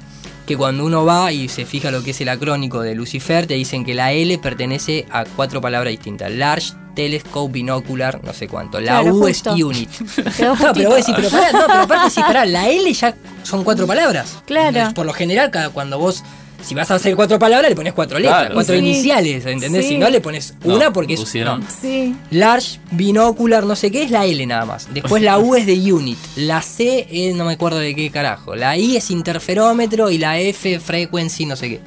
[0.45, 3.55] que cuando uno va y se fija lo que es el acrónico de Lucifer, te
[3.55, 6.31] dicen que la L pertenece a cuatro palabras distintas.
[6.31, 8.79] Large, Telescope, Binocular, no sé cuánto.
[8.79, 9.43] La Claro, U es.
[9.45, 9.89] Unit.
[10.39, 13.63] No, pero vos decís, pero pará, no, pero aparte sí, pará, la L ya son
[13.63, 14.37] cuatro palabras.
[14.45, 14.93] Claro.
[14.93, 16.23] Por lo general, cada, cuando vos
[16.66, 18.55] Si vas a hacer cuatro palabras, le pones cuatro letras, Claro.
[18.55, 18.80] cuatro Sí.
[18.82, 19.84] iniciales, ¿entendés?
[19.84, 19.89] Sí.
[19.93, 21.20] Si no, le pones No, una porque es.
[21.20, 21.59] pusieron.
[21.61, 21.68] no.
[21.82, 22.16] Sí.
[22.32, 24.88] Large, binocular, no sé qué, es la L nada más.
[24.93, 26.18] Después la U es de unit.
[26.36, 28.55] La C es no me acuerdo de qué carajo.
[28.55, 31.80] La I es interferómetro y la F frequency, no sé qué.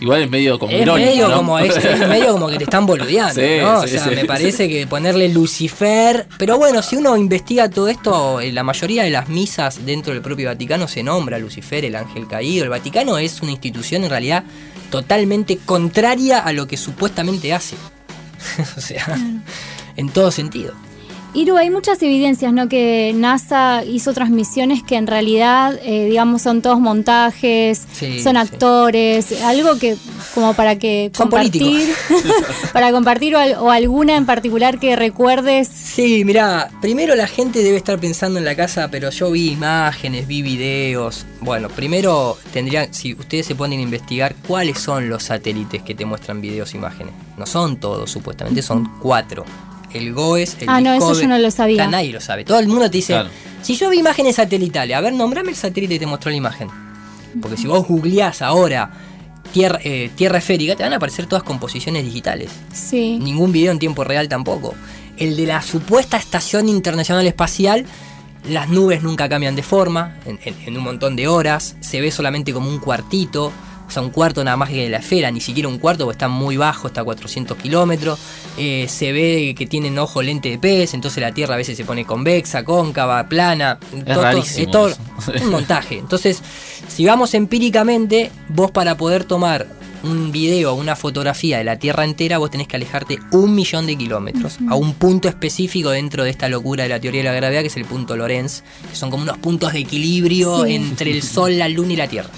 [0.00, 1.36] Igual es medio como Es irónico, medio, ¿no?
[1.38, 3.80] como, es, es medio como que te están boludeando, Sí, ¿no?
[3.80, 4.14] sí, o sea, sí.
[4.14, 6.26] me parece que ponerle Lucifer.
[6.38, 10.22] Pero bueno, si uno investiga todo esto, en la mayoría de las misas dentro del
[10.22, 12.64] propio Vaticano se nombra Lucifer, el ángel caído.
[12.64, 14.44] El Vaticano es una institución en realidad
[14.90, 17.76] totalmente contraria a lo que supuestamente hace.
[18.76, 19.18] o sea,
[19.96, 20.74] en todo sentido.
[21.34, 22.68] Iru, hay muchas evidencias, ¿no?
[22.68, 28.38] Que NASA hizo transmisiones que en realidad, eh, digamos, son todos montajes, Sí, son sí.
[28.38, 29.96] actores, algo que
[30.34, 31.88] como para que Son compartir,
[32.72, 35.68] para compartir o, o alguna en particular que recuerdes.
[35.68, 40.26] Sí, mira, primero la gente debe estar pensando en la casa, pero yo vi imágenes,
[40.26, 41.26] vi videos.
[41.40, 46.04] Bueno, primero tendrían, si ustedes se ponen a investigar cuáles son los satélites que te
[46.06, 47.12] muestran videos e imágenes.
[47.36, 49.44] No son todos, supuestamente son cuatro.
[49.92, 51.86] El GOES, el Ah, no, eso yo no lo sabía.
[51.86, 52.44] Nadie lo sabe.
[52.44, 53.30] Todo el mundo te dice, Claro.
[53.62, 56.68] si yo vi imágenes satelitales, a ver, nombrame el satélite que te mostró la imagen.
[57.40, 58.90] Porque si vos googleás ahora
[59.52, 63.18] tierra, eh, tierra esférica, te van a aparecer todas composiciones digitales Sí.
[63.18, 64.74] ningún video en tiempo real tampoco.
[65.16, 67.84] El de la supuesta Estación Internacional Espacial,
[68.48, 72.10] las nubes nunca cambian de forma, en, en- en un montón de horas, se ve
[72.10, 73.52] solamente como un cuartito,
[73.88, 76.16] o sea, un cuarto nada más que de la esfera, ni siquiera un cuarto, porque
[76.16, 78.18] está muy bajo, está a 400 kilómetros,
[78.60, 81.84] Eh, se ve que tienen ojo lente de pez, entonces la Tierra a veces se
[81.84, 84.98] pone convexa, cóncava, plana, todo- rarísimo es todo eso.
[85.44, 85.96] un montaje.
[85.98, 86.42] Entonces,
[86.88, 89.66] si vamos empíricamente, vos para poder tomar
[90.02, 93.86] un video o una fotografía de la Tierra entera, vos tenés que alejarte un millón
[93.86, 97.34] de kilómetros a un punto específico dentro de esta locura de la teoría de la
[97.34, 100.74] gravedad, que es el punto Lorentz, que son como unos puntos de equilibrio Sí.
[100.74, 102.30] entre el Sol, la Luna y la Tierra.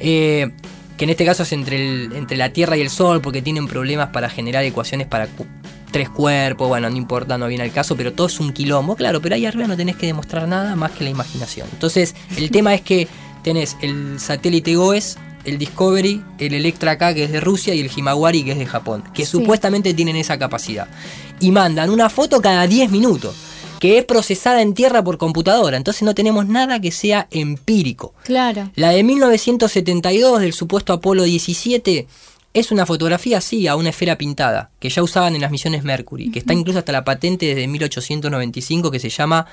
[0.00, 0.50] Eh,
[0.96, 3.66] que en este caso es entre, el- entre la Tierra y el Sol, porque tienen
[3.68, 5.46] problemas para generar ecuaciones para cu-
[5.90, 9.20] tres cuerpos, bueno, no importa, no viene al caso, pero todo es un quilombo, claro,
[9.20, 11.66] pero ahí arriba no tenés que demostrar nada más que la imaginación.
[11.72, 13.08] Entonces, el tema es que
[13.42, 17.90] tenés el satélite GOES, el Discovery, el Electra K, que es de Rusia, y el
[17.94, 19.30] Himawari, que es de Japón, que Sí.
[19.32, 20.86] supuestamente tienen esa capacidad.
[21.40, 23.34] Y mandan una foto cada 10 minutos,
[23.80, 28.14] que es procesada en tierra por computadora, entonces no tenemos nada que sea empírico.
[28.24, 28.70] Claro.
[28.76, 32.06] La de 1972 del supuesto Apolo 17
[32.52, 36.30] es una fotografía así, a una esfera pintada, que ya usaban en las misiones Mercury,
[36.30, 39.46] que está incluso hasta la patente desde 1895 que se llama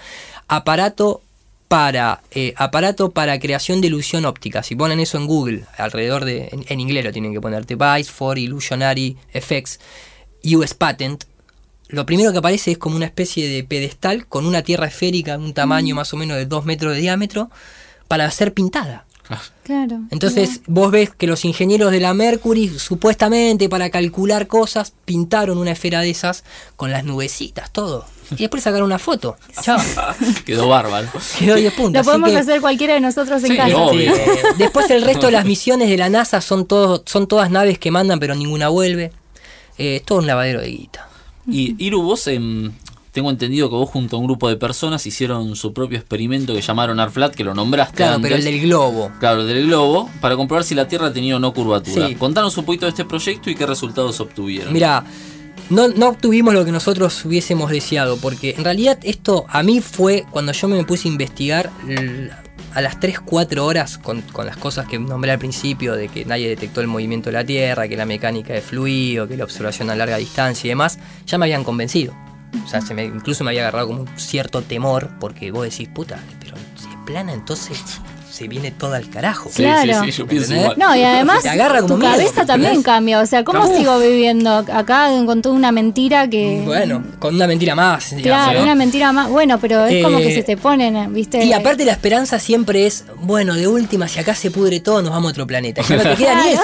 [0.47, 1.21] aparato
[1.67, 4.63] para eh, aparato para creación de ilusión óptica.
[4.63, 8.11] Si ponen eso en Google, alrededor de en, en inglés lo tienen que poner Device
[8.11, 9.79] for Illusionary Effects
[10.43, 11.25] US Patent.
[11.89, 15.43] Lo primero que aparece es como una especie de pedestal con una tierra esférica de
[15.43, 17.49] un tamaño más o menos de 2 metros de diámetro
[18.07, 19.05] para ser pintada.
[19.63, 19.99] Claro.
[20.11, 25.71] Entonces vos ves que los ingenieros de la Mercury, supuestamente para calcular cosas, pintaron una
[25.71, 26.45] esfera de esas
[26.77, 28.05] con las nubecitas, todo.
[28.31, 29.35] Y después sacaron una foto.
[29.61, 29.79] Chao.
[30.45, 31.09] Quedó bárbaro.
[31.39, 32.05] Quedó 10 puntos.
[32.05, 33.75] Lo podemos que, hacer cualquiera de nosotros en Sí, casa.
[33.75, 34.15] obvio.
[34.15, 38.19] eh, después el resto de las misiones de la NASA son, todas naves que mandan
[38.19, 39.11] pero ninguna vuelve.
[39.77, 41.06] Eh, es todo un lavadero de guita.
[41.47, 42.71] Y Iru, vos em,
[43.11, 46.61] tengo entendido que vos junto a un grupo de personas hicieron su propio experimento que
[46.61, 48.29] llamaron ARFLAT, que lo nombraste Claro, antes.
[48.29, 49.11] pero el del globo.
[49.19, 52.07] Claro, el del globo, para comprobar si la Tierra tenía o no curvatura.
[52.09, 52.15] Sí.
[52.15, 54.71] Contanos un poquito de este proyecto y qué resultados obtuvieron.
[54.73, 55.03] Mira,
[55.69, 60.25] no, no obtuvimos lo que nosotros hubiésemos deseado, porque en realidad esto a mí fue
[60.31, 61.71] cuando yo me puse a investigar
[62.73, 66.25] a las 3, 4 horas con, con las cosas que nombré al principio, de que
[66.25, 69.89] nadie detectó el movimiento de la Tierra, que la mecánica de fluido, que la observación
[69.89, 72.15] a larga distancia y demás, ya me habían convencido.
[72.63, 75.89] O sea, se me, incluso me había agarrado como un cierto temor, porque vos decís,
[75.89, 77.99] puta, pero si es plana, entonces
[78.37, 79.49] se viene todo al carajo.
[79.51, 80.03] Sí, Claro.
[80.05, 80.53] sí, sí, yo pienso.
[80.77, 83.19] No, y además Te agarra como tu miedo, cabeza también cambia.
[83.19, 83.77] O sea, ¿cómo Uf.
[83.77, 86.61] sigo viviendo acá con toda una mentira que...
[86.65, 88.15] Bueno, con una mentira más.
[88.15, 88.63] digamos, Claro, ¿no?
[88.63, 89.29] una mentira más.
[89.29, 91.43] Bueno, pero es como Eh, que se te ponen, ¿viste?
[91.43, 95.11] Y aparte la esperanza siempre es, bueno, de última, si acá se pudre todo, nos
[95.11, 95.81] vamos a otro planeta.
[95.81, 96.61] Ya no te queda ni eso.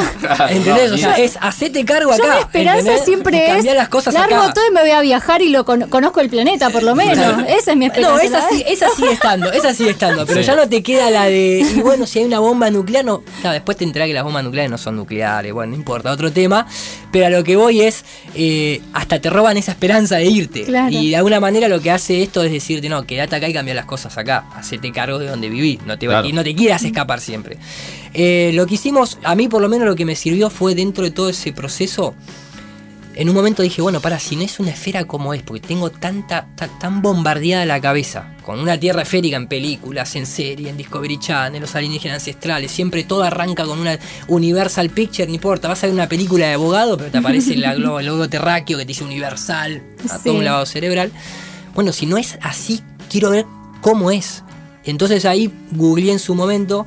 [0.49, 0.91] ¿Entendés?
[0.91, 2.24] O sea, es hacete cargo acá.
[2.24, 4.53] Yo mi esperanza siempre es cambiar las cosas largo acá.
[4.53, 7.43] todo y me voy a viajar y lo con- conozco el planeta por lo menos.
[7.47, 8.13] Esa es mi esperanza.
[8.15, 10.45] No, esa, sí, esa sigue estando, esa sigue estando, pero Sí.
[10.47, 13.53] ya no te queda la de, y bueno, si hay una bomba nuclear, no, claro,
[13.53, 16.68] después te enterás que las bombas nucleares no son nucleares, bueno, no importa, otro tema,
[17.11, 18.03] pero a lo que voy es,
[18.36, 20.89] eh, hasta te roban esa esperanza de irte, Claro.
[20.91, 23.74] y de alguna manera lo que hace esto es decirte, no, quédate acá y cambia
[23.74, 26.28] las cosas acá, hacete cargo de donde vivís, no te, Claro.
[26.28, 27.57] y no te quieras escapar siempre.
[28.14, 31.03] Eh, lo que hicimos, a mí por lo menos lo que me sirvió fue dentro
[31.03, 32.14] de todo ese proceso,
[33.16, 35.91] en un momento dije, bueno, para, si no es una esfera como es, porque tengo
[35.91, 36.47] tanta,
[36.80, 41.61] tan bombardeada la cabeza, con una tierra esférica en películas, en serie, en Discovery Channel,
[41.61, 45.93] los alienígenas ancestrales, siempre todo arranca con una Universal Picture, no importa, vas a ver
[45.93, 50.20] una película de abogado, pero te aparece el globo terráqueo que te dice Universal, a
[50.20, 51.11] todo un lavado cerebral.
[51.76, 53.45] Bueno, si no es así, quiero ver
[53.82, 54.43] cómo es.
[54.86, 56.86] Entonces ahí googleé en su momento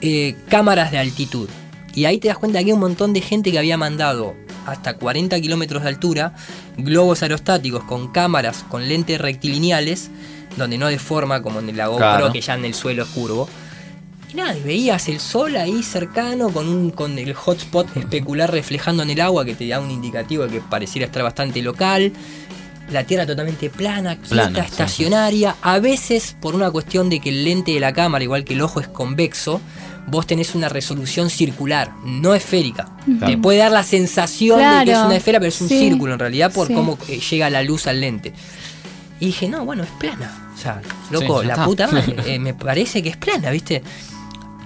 [0.00, 1.48] eh, cámaras de altitud.
[1.94, 4.34] Y ahí te das cuenta que hay un montón de gente que había mandado
[4.66, 6.34] hasta 40 kilómetros de altura,
[6.76, 10.10] globos aerostáticos con cámaras con lentes rectilineales,
[10.56, 13.48] donde no deforma como en la GoPro que ya en el suelo es curvo.
[14.32, 19.10] Y nada, veías el sol ahí cercano con, un, con el hotspot especular reflejando en
[19.10, 22.12] el agua que te da un indicativo de que pareciera estar bastante local.
[22.90, 25.56] La tierra totalmente plana, quieta, estacionaria.
[25.62, 28.60] A veces, por una cuestión de que el lente de la cámara, igual que el
[28.60, 29.60] ojo, es convexo,
[30.06, 32.88] vos tenés una resolución circular, no esférica.
[33.24, 36.18] Te puede dar la sensación de que es una esfera, pero es un círculo en
[36.18, 38.32] realidad por cómo eh, llega la luz al lente.
[39.20, 40.50] Y dije, no, bueno, es plana.
[40.54, 43.82] O sea, loco, la puta madre, eh, me parece que es plana, ¿viste?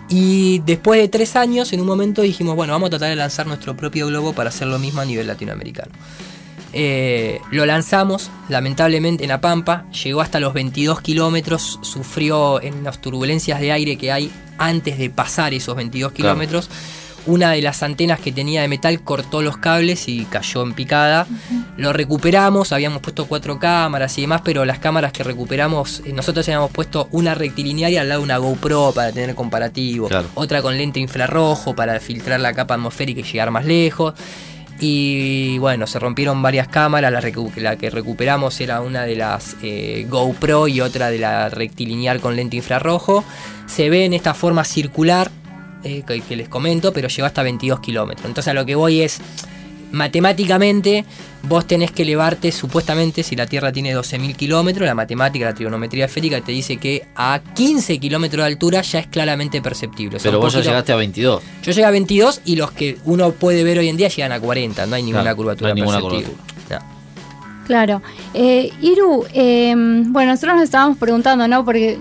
[0.09, 3.47] Y después de tres años, en un momento dijimos, bueno, vamos a tratar de lanzar
[3.47, 5.93] nuestro propio globo para hacer lo mismo a nivel latinoamericano.
[6.79, 13.01] Eh, lo lanzamos, lamentablemente, en La Pampa, llegó hasta los 22 kilómetros, sufrió en las
[13.01, 16.69] turbulencias de aire que hay antes de pasar esos 22 kilómetros.
[17.25, 21.27] Una de las antenas que tenía de metal cortó los cables y cayó en picada.
[21.79, 26.47] Lo recuperamos, habíamos puesto cuatro cámaras y demás, pero las cámaras que recuperamos, eh, nosotros
[26.47, 31.01] habíamos puesto una rectilinearia al lado de una GoPro para tener comparativo, otra con lente
[31.01, 34.13] infrarrojo para filtrar la capa atmosférica y llegar más lejos.
[34.79, 40.69] Y bueno, se rompieron varias cámaras, la, que recuperamos era una de las eh, GoPro
[40.69, 43.25] y otra de la rectilineal con lente infrarrojo.
[43.67, 45.31] Se ve en esta forma circular
[45.83, 48.27] eh, que, les comento, pero llegó hasta 22 kilómetros.
[48.27, 49.21] Entonces a lo que voy es,
[49.93, 51.05] matemáticamente
[51.43, 56.07] vos tenés que elevarte, supuestamente, si la Tierra tiene 12.000 kilómetros, la matemática, la trigonometría
[56.07, 60.19] esférica te dice que a 15 kilómetros de altura ya es claramente perceptible.
[60.23, 61.43] Pero vos ya llegaste a 22.
[61.63, 64.41] Yo llegué a 22 y los que uno puede ver hoy en día llegan a
[64.41, 66.35] 40, no hay ninguna curvatura perceptible.
[67.67, 68.01] Claro.
[68.33, 71.65] Eh, Iru, eh, bueno, nosotros nos estábamos preguntando, ¿no?
[71.65, 71.99] Porque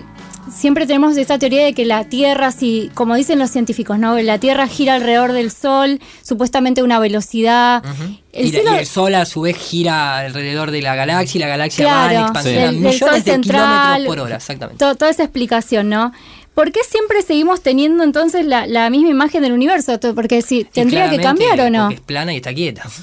[0.52, 4.18] siempre tenemos esta teoría de que la Tierra, si, como dicen los científicos, ¿no?
[4.20, 7.84] La Tierra gira alrededor del Sol, supuestamente a una velocidad.
[8.32, 12.14] el, el, Sol a su vez gira alrededor de la galaxia y la galaxia va
[12.14, 14.78] en expansión millones de kilómetros por hora, exactamente.
[14.78, 16.12] toda esa explicación, ¿no?
[16.56, 20.00] ¿Por qué siempre seguimos teniendo entonces la, misma imagen del universo?
[20.16, 21.92] Porque si tendría que cambiar o no.
[21.92, 22.84] Es plana y está quieta.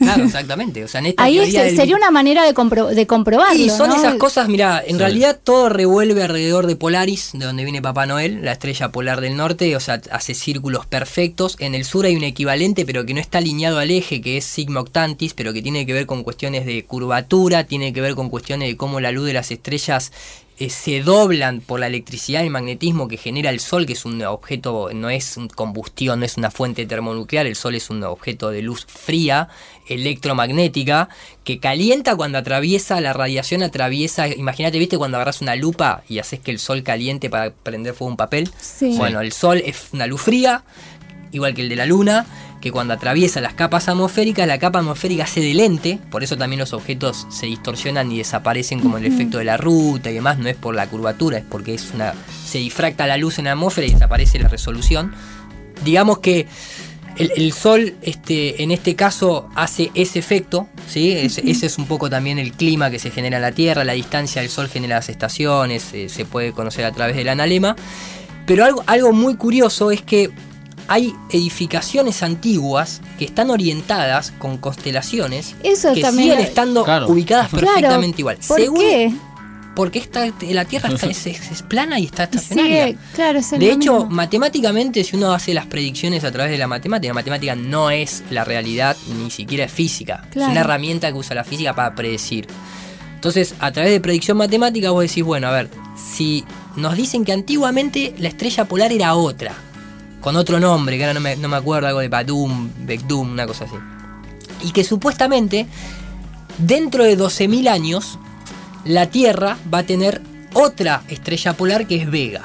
[0.00, 0.82] Claro, exactamente.
[0.82, 2.54] O sea, Ahí sería una manera de,
[2.94, 3.62] de comprobarlo.
[3.62, 7.82] Y son esas cosas, mira, en realidad todo revuelve alrededor de Polaris, de donde viene
[7.82, 11.54] Papá Noel, la estrella polar del norte, o sea, hace círculos perfectos.
[11.58, 14.46] En el sur hay un equivalente, pero que no está alineado al eje, que es
[14.46, 18.30] Sigma Octantis, pero que tiene que ver con cuestiones de curvatura, tiene que ver con
[18.30, 20.12] cuestiones de cómo la luz de las estrellas
[20.60, 24.22] eh, se doblan por la electricidad y magnetismo que genera el Sol, que es un
[24.22, 28.60] objeto, no es combustión, no es una fuente termonuclear, el Sol es un objeto de
[28.60, 29.48] luz fría,
[29.88, 31.08] electromagnética,
[31.44, 36.40] que calienta cuando atraviesa, la radiación atraviesa, imagínate, viste, cuando agarras una lupa y haces
[36.40, 38.50] que el Sol caliente para prender fuego un papel.
[38.98, 40.64] Bueno, el Sol es una luz fría,
[41.32, 42.26] igual que el de la Luna,
[42.60, 46.60] que cuando atraviesa las capas atmosféricas, la capa atmosférica se de lente, por eso también
[46.60, 50.48] los objetos se distorsionan y desaparecen como el efecto de la ruta y demás, no
[50.48, 53.86] es por la curvatura, es porque es una se difracta la luz en la atmósfera
[53.86, 55.12] y desaparece la resolución.
[55.84, 56.46] Digamos que
[57.16, 61.12] el, Sol, este, en este caso, hace ese efecto, ¿sí?
[61.12, 64.40] ese es un poco también el clima que se genera en la Tierra, la distancia
[64.40, 67.76] del Sol genera las estaciones, eh, se puede conocer a través del analema.
[68.46, 70.30] Pero algo, algo muy curioso es que
[70.90, 78.20] hay edificaciones antiguas que están orientadas con constelaciones Eso que también siguen estando ubicadas perfectamente
[78.20, 78.38] igual.
[78.46, 79.14] ¿Por qué?
[79.76, 80.02] Porque
[80.50, 82.88] la Tierra es, plana y está estacionaria.
[82.88, 87.10] Sí, claro, de hecho, matemáticamente, si uno hace las predicciones a través de la matemática,
[87.10, 90.26] la matemática no es la realidad, ni siquiera es física.
[90.32, 92.48] Es una herramienta que usa la física para predecir.
[93.14, 97.32] Entonces, a través de predicción matemática, vos decís, bueno, a ver, si nos dicen que
[97.32, 99.54] antiguamente la estrella polar era otra,
[100.20, 103.46] con otro nombre, que ahora no me, no me acuerdo, algo de Badum, Bekdum, una
[103.46, 103.74] cosa así.
[104.62, 105.66] Y que supuestamente,
[106.58, 108.18] dentro de 12.000 años,
[108.84, 110.22] la Tierra va a tener
[110.54, 112.42] otra estrella polar que es Vega.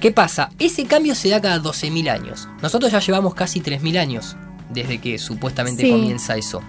[0.00, 0.50] ¿Qué pasa?
[0.58, 2.48] Ese cambio se da cada 12.000 años.
[2.62, 4.36] Nosotros ya llevamos casi 3.000 años
[4.70, 6.62] desde que supuestamente comienza eso.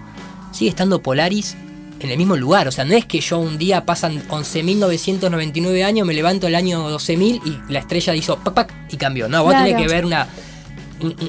[0.52, 1.56] Sigue estando Polaris
[2.00, 2.68] en el mismo lugar.
[2.68, 6.90] O sea, no es que yo un día pasan 11.999 años, me levanto el año
[6.90, 9.28] 12.000 y la estrella hizo pac, pac y cambió.
[9.28, 10.28] No, vos tenés que ver una,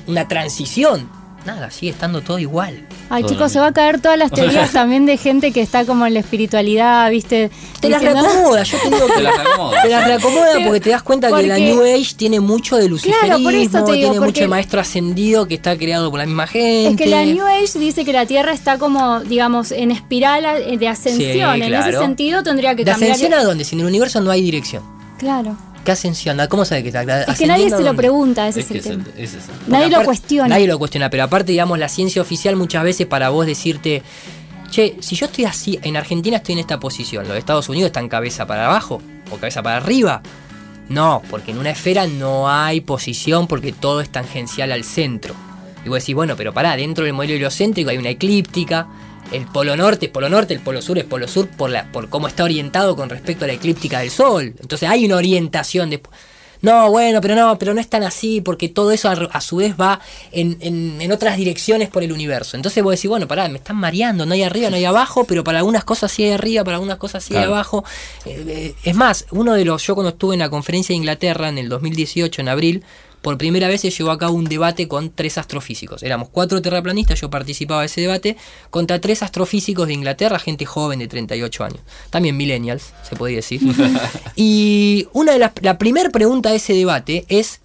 [0.07, 1.09] una transición.
[1.46, 2.80] Nada, sigue estando todo igual.
[3.10, 5.84] Ay, Todo chicos, se va a caer todas las teorías también de gente que está
[5.86, 7.50] como en la espiritualidad, ¿viste?
[7.80, 9.82] Te las reacomoda, yo te digo que Te las reacomoda.
[9.82, 13.26] Te las reacomoda porque te das cuenta que la New Age tiene mucho de luciferismo,
[13.28, 16.26] Claro, por eso te digo, tiene mucho de maestro ascendido que está creado por la
[16.26, 16.90] misma gente.
[16.92, 20.88] Es que la New Age dice que la Tierra está como, digamos, en espiral de
[20.88, 21.56] ascensión.
[21.56, 23.12] Sí, En ese sentido tendría que ¿De cambiar.
[23.12, 23.64] ascensión a dónde?
[23.64, 24.84] Si en el universo no hay dirección.
[25.18, 25.58] Claro.
[25.90, 26.38] ¿Qué ascensión?
[26.50, 27.24] ¿Cómo sabe que está?
[27.24, 29.18] Es que nadie se lo pregunta, ese Es el es el- tema.
[29.18, 29.36] es.
[29.68, 30.48] Nadie lo cuestiona.
[30.50, 34.04] Nadie lo cuestiona, pero aparte, digamos, la ciencia oficial muchas veces para vos decirte,
[34.70, 38.08] che, si yo estoy así, en Argentina estoy en esta posición, los Estados Unidos están
[38.08, 40.22] cabeza para abajo o cabeza para arriba.
[40.90, 45.34] No, porque en una esfera no hay posición porque todo es tangencial al centro.
[45.84, 48.86] Y vos decís, bueno, pero pará, dentro del modelo heliocéntrico hay una eclíptica,
[49.32, 52.09] el polo norte es polo norte, el polo sur es polo sur por, la, por
[52.09, 54.53] cómo está orientado con respecto a la eclíptica del sol.
[54.59, 56.01] Entonces hay una orientación de...
[56.61, 59.55] No, bueno, pero no, pero no es tan así, porque todo eso a, a su
[59.57, 60.01] vez va
[60.34, 62.57] en, en- en otras direcciones por el universo.
[62.57, 65.41] Entonces vos decís, bueno, pará, me están mareando, no hay arriba, no hay abajo, pero
[65.45, 67.53] para algunas cosas sí hay arriba, para algunas cosas sí hay Claro.
[67.55, 67.86] abajo.
[68.25, 71.47] Eh, eh, es más, uno de los, yo cuando estuve en la conferencia de Inglaterra
[71.47, 72.84] en el 2018, en abril,
[73.22, 76.03] por primera vez se llevó a cabo un debate con tres astrofísicos.
[76.03, 78.38] Éramos cuatro terraplanistas, yo participaba de ese debate,
[78.70, 81.80] contra tres astrofísicos de Inglaterra, gente joven de 38 años.
[82.09, 83.61] También millennials, se podría decir.
[84.36, 87.61] y una de las, la primera pregunta de ese debate es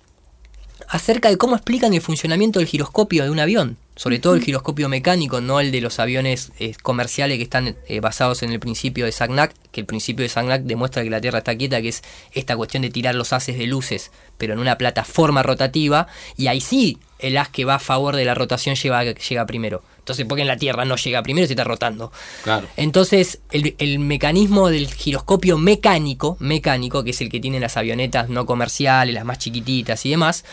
[0.88, 4.88] acerca de cómo explican el funcionamiento del giroscopio de un avión, sobre todo el giroscopio
[4.88, 9.04] mecánico, no el de los aviones eh, comerciales que están eh, basados en el principio
[9.04, 12.02] de Sagnac, que el principio de Sagnac demuestra que la Tierra está quieta, que es
[12.32, 16.60] esta cuestión de tirar los haces de luces, pero en una plataforma rotativa, y ahí
[16.60, 19.82] sí el haz que va a favor de la rotación llega, llega primero.
[19.98, 22.12] Entonces, porque en la Tierra no llega primero, se está rotando.
[22.42, 22.66] Claro.
[22.76, 28.28] Entonces, el, el mecanismo del giroscopio mecánico, mecánico, que es el que tienen las avionetas
[28.28, 30.44] no comerciales, las más chiquititas y demás,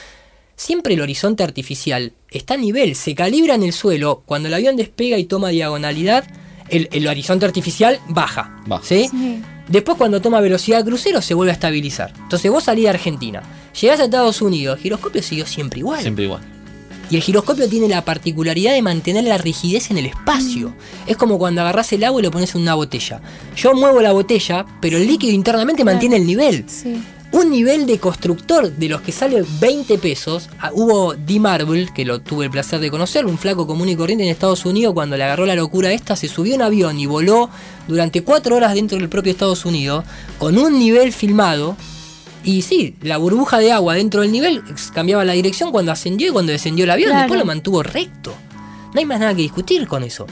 [0.62, 4.76] siempre el horizonte artificial está a nivel, se calibra en el suelo, cuando el avión
[4.76, 6.24] despega y toma diagonalidad,
[6.70, 8.62] el, el horizonte artificial baja.
[8.68, 8.84] Baja.
[8.86, 9.07] ¿sí?
[9.09, 9.41] Sí.
[9.68, 12.14] Después cuando toma velocidad crucero se vuelve a estabilizar.
[12.16, 13.41] Entonces vos salís de Argentina,
[13.80, 16.01] llegás a Estados Unidos, el giroscopio siguió siempre igual.
[16.01, 16.41] Siempre igual.
[17.09, 20.74] Y el giroscopio tiene la particularidad de mantener la rigidez en el espacio.
[21.07, 23.20] Es como cuando agarrás el agua y lo pones en una botella.
[23.57, 26.64] Yo muevo la botella, pero el líquido internamente mantiene el nivel.
[26.68, 27.01] Sí.
[27.34, 30.50] Un nivel de constructor de los que sale 20 pesos.
[30.60, 31.40] ah, Hubo D.
[31.40, 34.66] Marble, que lo tuve el placer de conocer, un flaco común y corriente en Estados
[34.66, 37.50] Unidos, cuando le agarró la locura esta, se subió a un avión y voló
[37.88, 40.04] durante 4 horas dentro del propio Estados Unidos,
[40.40, 41.78] con un nivel filmado.
[42.44, 44.62] Y sí, la burbuja de agua dentro del nivel
[44.94, 47.22] cambiaba la dirección cuando ascendió y cuando descendió el avión, Claro.
[47.24, 48.34] después lo mantuvo recto.
[48.94, 50.28] No hay más nada que discutir con eso.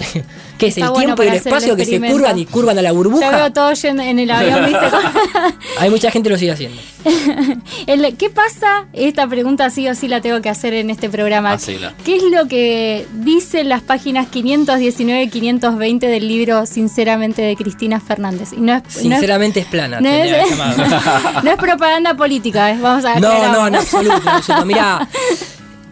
[0.58, 2.82] ¿Qué es Está el bueno tiempo y el espacio que se curvan y curvan a
[2.82, 3.30] la Ya burbuja?
[3.30, 4.86] veo todo yendo en el avión, ¿viste?
[5.78, 6.80] Hay mucha gente que lo sigue haciendo.
[7.86, 8.86] El- ¿Qué pasa?
[8.92, 11.52] Esta pregunta sí o sí la tengo que hacer en este programa.
[11.52, 11.94] Hacela.
[12.04, 18.00] ¿Qué es lo que dicen las páginas 519 y 520 del libro Sinceramente de Cristina
[18.00, 18.52] Fernández?
[18.52, 20.00] Y no es, no es- Sinceramente es plana.
[20.00, 20.54] no es- que
[21.42, 22.78] no es propaganda política, ¿eh?
[22.80, 24.66] vamos a No, no, en absoluto, absoluto.
[24.66, 25.08] Mirá,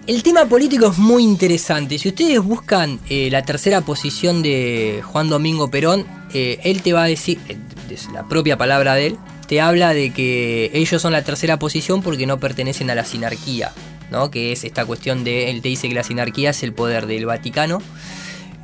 [0.08, 1.98] el tema político es muy interesante.
[1.98, 7.04] Si ustedes buscan eh, la tercera posición de Juan Domingo Perón, eh, él te va
[7.04, 7.58] a decir, eh,
[7.90, 12.00] es la propia palabra de él, te habla de que ellos son la tercera posición
[12.00, 13.72] porque no pertenecen a la sinarquía,
[14.10, 14.30] ¿no?
[14.30, 17.26] Que es esta cuestión de, él te dice que la sinarquía es el poder del
[17.26, 17.82] Vaticano,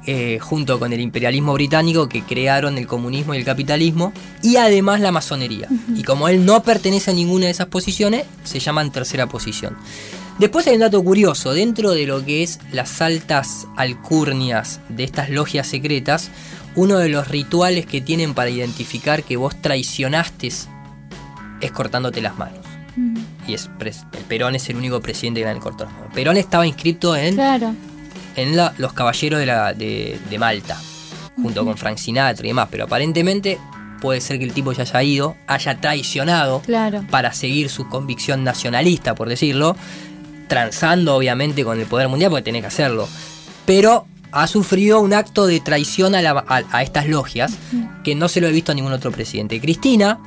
[0.07, 5.01] eh, junto con el imperialismo británico que crearon el comunismo y el capitalismo, y además
[5.01, 5.68] la masonería.
[5.95, 9.76] Y como él no pertenece a ninguna de esas posiciones, se llaman tercera posición.
[10.39, 15.30] Después hay un dato curioso, dentro de lo que es las altas alcurnias de estas
[15.30, 16.30] logias secretas,
[16.74, 20.68] uno de los rituales que tienen para identificar que vos traicionaste es
[21.72, 22.64] cortándote las manos.
[22.97, 23.16] Mm,
[23.47, 26.14] Y es el Perón es el único presidente que le han cortado las manos.
[26.14, 27.74] Perón estaba inscrito en Claro.
[28.35, 30.80] en la- los caballeros de, la, de, de Malta,
[31.37, 33.59] junto con Frank Sinatra y demás, pero aparentemente
[34.01, 37.05] puede ser que el tipo ya haya ido, haya traicionado Claro.
[37.11, 39.76] para seguir su convicción nacionalista, por decirlo,
[40.49, 43.09] transando obviamente con el poder mundial, porque tenés que hacerlo,
[43.66, 47.53] pero ha sufrido un acto de traición a, la- a- a estas logias
[48.03, 49.61] que no se lo he visto a ningún otro presidente.
[49.61, 50.18] Cristina,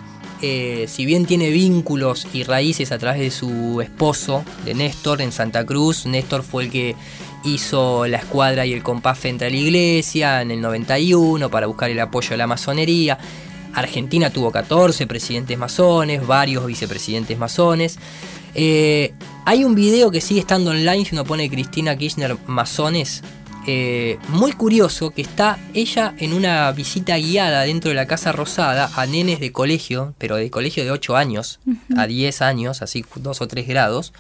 [0.42, 5.32] eh, si bien tiene vínculos y raíces a través de su esposo, de Néstor, en
[5.32, 6.96] Santa Cruz, Néstor fue el que
[7.44, 11.90] hizo la escuadra y el compás frente a la iglesia en el 91 para buscar
[11.90, 13.18] el apoyo de la masonería.
[13.74, 18.00] Argentina tuvo 14 presidentes masones, varios vicepresidentes masones.
[18.56, 19.07] Eh,
[19.48, 23.24] hay un video que sigue estando online si uno pone Cristina Kirchner masones.
[23.66, 28.92] eh, muy curioso que está ella en una visita guiada dentro de la Casa Rosada
[28.94, 31.60] a nenes de colegio, pero de colegio de 8 años
[31.96, 34.12] a 10 años, así 2 o 3 grados.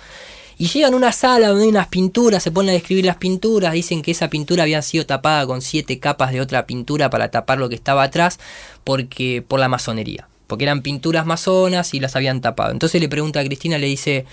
[0.57, 3.73] Y llegan a una sala donde hay unas pinturas, se ponen a describir las pinturas,
[3.73, 7.57] dicen que esa pintura había sido tapada con siete capas de otra pintura para tapar
[7.57, 8.39] lo que estaba atrás,
[8.85, 12.71] porque por la masonería, porque eran pinturas masonas y las habían tapado.
[12.71, 14.25] Entonces le pregunta a Cristina, le dice,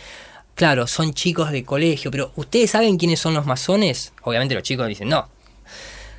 [0.54, 4.12] claro, son chicos de colegio, pero ¿ustedes saben quiénes son los masones?
[4.22, 5.28] Obviamente los chicos dicen, no.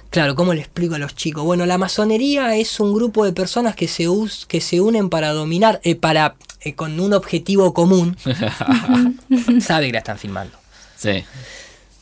[0.10, 1.44] Claro, ¿cómo le explico a los chicos?
[1.44, 5.32] Bueno, la masonería es un grupo de personas que se, us- que se unen para
[5.32, 8.16] dominar, eh, para eh, con un objetivo común.
[9.62, 10.58] Sabe que la están filmando.
[10.98, 11.24] Sí.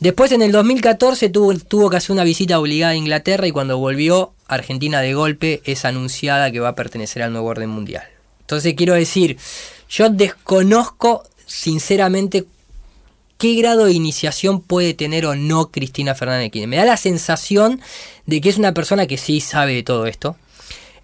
[0.00, 3.78] Después en el 2014 tuvo, tuvo que hacer una visita obligada a Inglaterra y cuando
[3.78, 8.04] volvió, Argentina de golpe es anunciada que va a pertenecer al nuevo orden mundial.
[8.40, 9.38] Entonces quiero decir,
[9.88, 11.24] yo desconozco
[11.54, 12.46] sinceramente
[13.38, 16.66] qué grado de iniciación puede tener o no Cristina Fernández de.
[16.66, 17.80] Me da la sensación
[18.26, 20.36] de que es una persona que sí sabe de todo esto.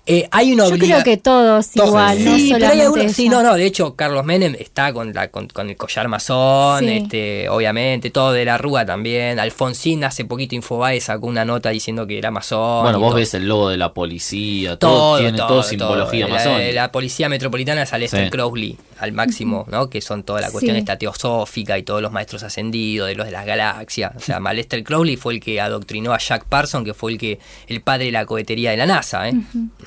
[0.07, 1.89] Eh, hay una Yo creo que todos todos.
[1.89, 5.13] igual, no sí, pero hay algunos, sí, no, no, de hecho, Carlos Menem está con,
[5.13, 6.91] la, con, con el collar masón, Sí.
[7.03, 9.39] este, obviamente, todo de la Rúa también.
[9.39, 12.83] Alfonsín hace poquito Infobae sacó una nota diciendo que era masón.
[12.83, 13.17] Bueno, vos todo.
[13.19, 16.65] ves el logo de la policía, todo, todo, tiene todo, todo, simbología masónica.
[16.67, 18.31] La, la policía metropolitana es Aleister Sí.
[18.31, 19.89] Crowley, al máximo, ¿no?
[19.91, 20.81] Que son toda la cuestión Sí.
[20.81, 24.13] esta teosófica y todos los maestros ascendidos, de los de las galaxias.
[24.17, 27.39] O sea, Aleister Crowley fue el que adoctrinó a Jack Parson, que fue el que
[27.69, 29.35] el padre de la cohetería de la NASA, ¿eh?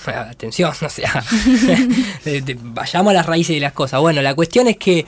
[0.08, 1.24] Atención, o sea,
[2.26, 4.00] de- de- vayamos a las raíces de las cosas.
[4.02, 5.06] Bueno, la cuestión es que,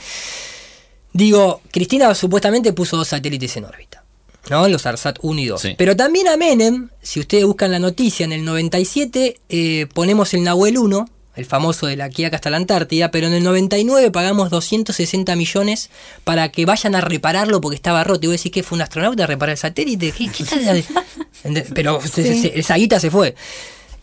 [1.13, 4.03] digo, Cristina supuestamente puso dos satélites en órbita.
[4.49, 4.67] ¿no?
[4.67, 5.59] Los ARSAT 1 y 2.
[5.61, 5.75] Sí.
[5.77, 10.43] Pero también a Menem, si ustedes buscan la noticia, en el 97 eh, ponemos el
[10.43, 14.51] Nahuel 1, el famoso de la Quiaca hasta la Antártida, pero en el 99 pagamos
[14.51, 15.89] 260 millones
[16.23, 18.25] para que vayan a repararlo porque estaba roto.
[18.25, 20.11] Y vos decís que fue un astronauta a reparar el satélite.
[20.11, 20.83] ¿Qué, qué tal?
[21.43, 23.33] Ende- pero se- se- esa guita se fue.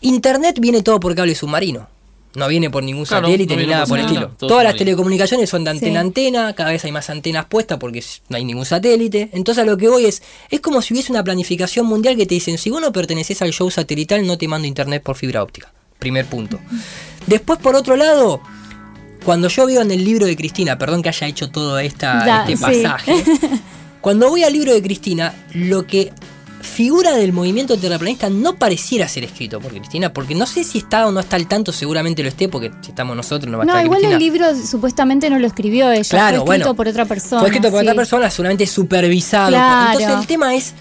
[0.03, 1.87] Internet viene todo por cable submarino.
[2.35, 4.29] No viene por ningún Claro, satélite no ni nada por el estilo.
[4.37, 5.97] todo Todas las telecomunicaciones son de antena Sí.
[5.97, 9.29] a antena, cada vez hay más antenas puestas porque no hay ningún satélite.
[9.33, 12.33] Entonces a lo que voy es, es como si hubiese una planificación mundial que te
[12.33, 15.71] dicen, si vos no perteneces al show satelital, no te mando internet por fibra óptica.
[15.99, 16.59] Primer punto.
[17.27, 18.41] Después, por otro lado,
[19.23, 22.45] cuando yo veo en el libro de Cristina, perdón que haya hecho todo esta, Da,
[22.49, 22.63] este sí.
[22.83, 23.23] pasaje,
[24.01, 26.11] cuando voy al libro de Cristina, lo que
[26.63, 31.05] figura del movimiento terraplanista no pareciera ser escrito por Cristina, porque no sé si está
[31.07, 33.65] o no está al tanto, seguramente lo esté, porque si estamos nosotros no va a
[33.67, 34.17] No, estar igual Cristina.
[34.17, 37.41] el libro supuestamente no lo escribió ella, Claro, fue escrito bueno, por otra persona.
[37.41, 37.85] Fue escrito por sí.
[37.85, 39.49] otra persona, seguramente supervisado.
[39.49, 39.91] Claro.
[39.99, 40.73] Entonces el tema es,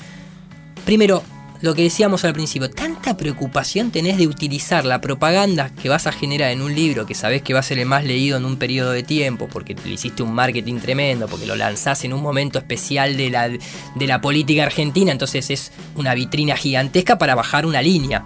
[0.84, 1.22] primero,
[1.62, 6.12] lo que decíamos al principio, tanta preocupación tenés de utilizar la propaganda que vas a
[6.12, 8.56] generar en un libro que sabés que va a ser el más leído en un
[8.56, 12.58] periodo de tiempo, porque le hiciste un marketing tremendo, porque lo lanzás en un momento
[12.58, 17.80] especial de la, de la política argentina, entonces es una vitrina gigantesca para bajar una
[17.80, 18.24] línea.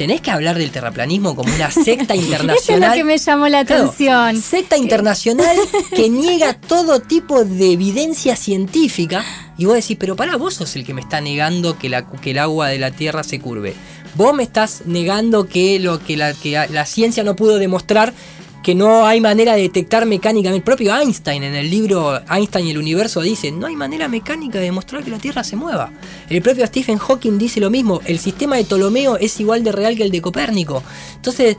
[0.00, 2.88] Tenés que hablar del terraplanismo como una secta Eso es internacional.
[2.88, 4.40] lo que me llamó la Claro, atención.
[4.40, 5.54] secta internacional
[5.94, 9.22] que niega todo tipo de evidencia científica.
[9.58, 12.30] Y vos decís, pero pará, vos sos el que me está negando que, la, que
[12.30, 13.74] el agua de la Tierra se curve.
[14.14, 18.14] Vos me estás negando que, lo, que, la, que la ciencia no pudo demostrar
[18.62, 20.58] que no hay manera de detectar mecánicamente.
[20.58, 24.58] El propio Einstein en el libro Einstein y el universo dice, no hay manera mecánica
[24.58, 25.90] de demostrar que la Tierra se mueva.
[26.28, 29.96] El propio Stephen Hawking dice lo mismo, el sistema de Ptolomeo es igual de real
[29.96, 30.82] que el de Copérnico.
[31.16, 31.56] Entonces,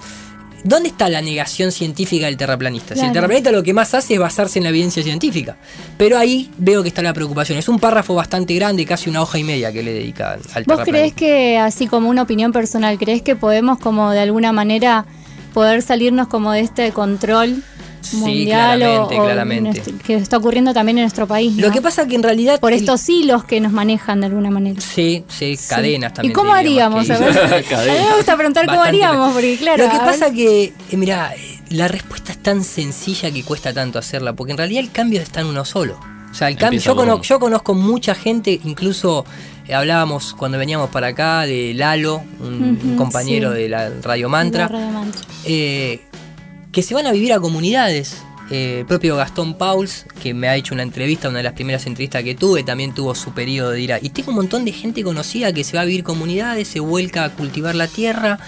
[0.63, 2.95] ¿dónde está la negación científica del terraplanista?
[2.95, 5.57] Si el terraplanista lo que más hace es basarse en la evidencia científica.
[5.97, 7.57] Pero ahí veo que está la preocupación.
[7.57, 10.45] Es un párrafo bastante grande, casi una hoja y media que le dedica al ¿Vos
[10.45, 10.85] terraplanismo.
[10.85, 15.07] creés que, así como una opinión personal, creés que podemos como de alguna manera
[15.53, 17.63] poder salirnos como de este control
[18.01, 19.61] Sí, mundial o- claramente, o, claramente.
[19.73, 21.55] nuestro- que está ocurriendo también en nuestro país?
[21.57, 22.59] Lo que pasa que en realidad...
[22.59, 24.81] Por el- estos hilos que nos manejan de alguna manera.
[24.81, 25.67] Sí, sí, Sí.
[25.69, 26.31] cadenas también.
[26.31, 27.05] ¿Y cómo haríamos?
[27.05, 29.85] que A ver, a mí me gusta preguntar cómo Bastante haríamos, porque claro.
[29.85, 31.31] Lo que pasa que, eh, mira,
[31.69, 35.41] la respuesta es tan sencilla que cuesta tanto hacerla, porque en realidad el cambio está
[35.41, 35.99] en uno solo.
[36.31, 39.25] O sea, el cambio, yo, conozco mucha gente, incluso
[39.67, 43.59] eh, hablábamos cuando veníamos para acá de Lalo, un, compañero sí.
[43.59, 45.21] de la Radio Mantra, La radio mantra.
[45.43, 46.01] eh,
[46.71, 48.23] que se van a vivir a comunidades.
[48.49, 51.85] Eh, el propio Gastón Pauls, que me ha hecho una entrevista, una de las primeras
[51.85, 53.99] entrevistas que tuve, también tuvo su periodo de ira.
[54.01, 57.23] Y tengo un montón de gente conocida que se va a vivir comunidades, se vuelca
[57.23, 58.39] a cultivar la tierra.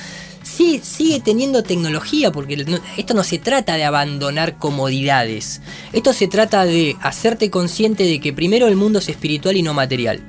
[0.44, 2.66] Sí, sigue teniendo tecnología, porque
[2.98, 5.62] esto no se trata de abandonar comodidades.
[5.94, 9.74] Esto se trata de hacerte consciente de que primero el mundo es espiritual y no
[9.74, 10.22] material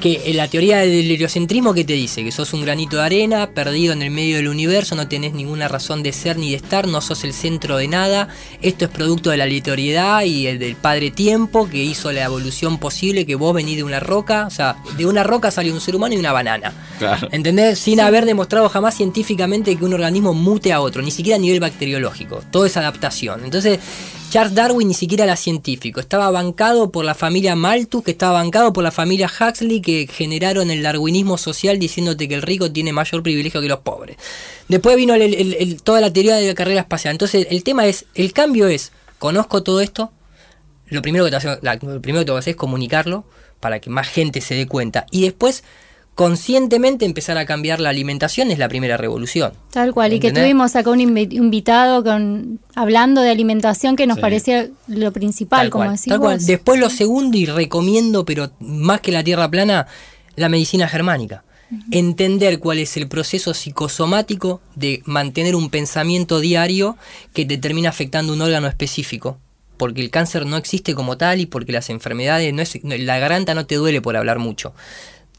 [0.00, 3.50] que en la teoría del heliocentrismo que te dice que sos un granito de arena
[3.50, 6.88] perdido en el medio del universo, no tenés ninguna razón de ser ni de estar,
[6.88, 8.28] no sos el centro de nada,
[8.62, 12.78] esto es producto de la aleatoriedad y el del padre tiempo que hizo la evolución
[12.78, 15.94] posible, que vos venís de una roca, o sea, de una roca salió un ser
[15.94, 16.72] humano y una banana.
[16.98, 17.28] Claro.
[17.30, 17.78] ¿Entendés?
[17.78, 21.60] Sin haber demostrado jamás científicamente que un organismo mute a otro, ni siquiera a nivel
[21.60, 22.42] bacteriológico.
[22.50, 23.44] Todo es adaptación.
[23.44, 23.78] Entonces,
[24.30, 28.72] Charles Darwin ni siquiera era científico, estaba bancado por la familia Malthus, que estaba bancado
[28.72, 33.24] por la familia Huxley, que generaron el darwinismo social diciéndote que el rico tiene mayor
[33.24, 34.16] privilegio que los pobres.
[34.68, 35.14] Después vino
[35.82, 37.10] toda la teoría de la carrera espacial.
[37.10, 40.12] Entonces, el tema es, el cambio es, conozco todo esto,
[40.86, 43.24] lo primero que te que es comunicarlo
[43.58, 45.06] para que más gente se dé cuenta.
[45.10, 45.64] Y después,
[46.14, 49.52] conscientemente empezar a cambiar la alimentación es la primera revolución.
[49.72, 54.16] Tal cual, y que tuvimos acá un invi- invitado con hablando de alimentación que nos
[54.16, 54.20] Sí.
[54.20, 56.36] parecía lo principal, Tal como cual, decís tal cual.
[56.36, 56.46] vos.
[56.46, 59.86] Después lo segundo y recomiendo, pero más que la tierra plana,
[60.36, 61.44] la medicina germánica.
[61.92, 66.96] Entender cuál es el proceso psicosomático de mantener un pensamiento diario
[67.32, 69.38] que te termina afectando un órgano específico.
[69.76, 73.54] Porque el cáncer no existe como tal y porque las enfermedades, no es, la garganta
[73.54, 74.74] no te duele por hablar mucho.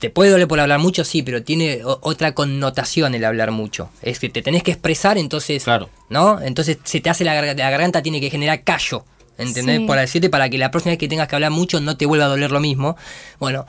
[0.02, 3.92] Te puede doler por hablar mucho, sí, pero tiene otra connotación el hablar mucho.
[4.02, 5.92] Es que te tenés que expresar, entonces Claro.
[6.10, 6.42] ¿no?
[6.42, 9.06] Entonces se te hace la garganta, la garganta tiene que generar callo,
[9.38, 9.78] ¿entendés?
[9.78, 9.86] Sí.
[9.86, 12.26] Por decirte, para que la próxima vez que tengas que hablar mucho no te vuelva
[12.26, 12.98] a doler lo mismo.
[13.40, 13.68] Bueno,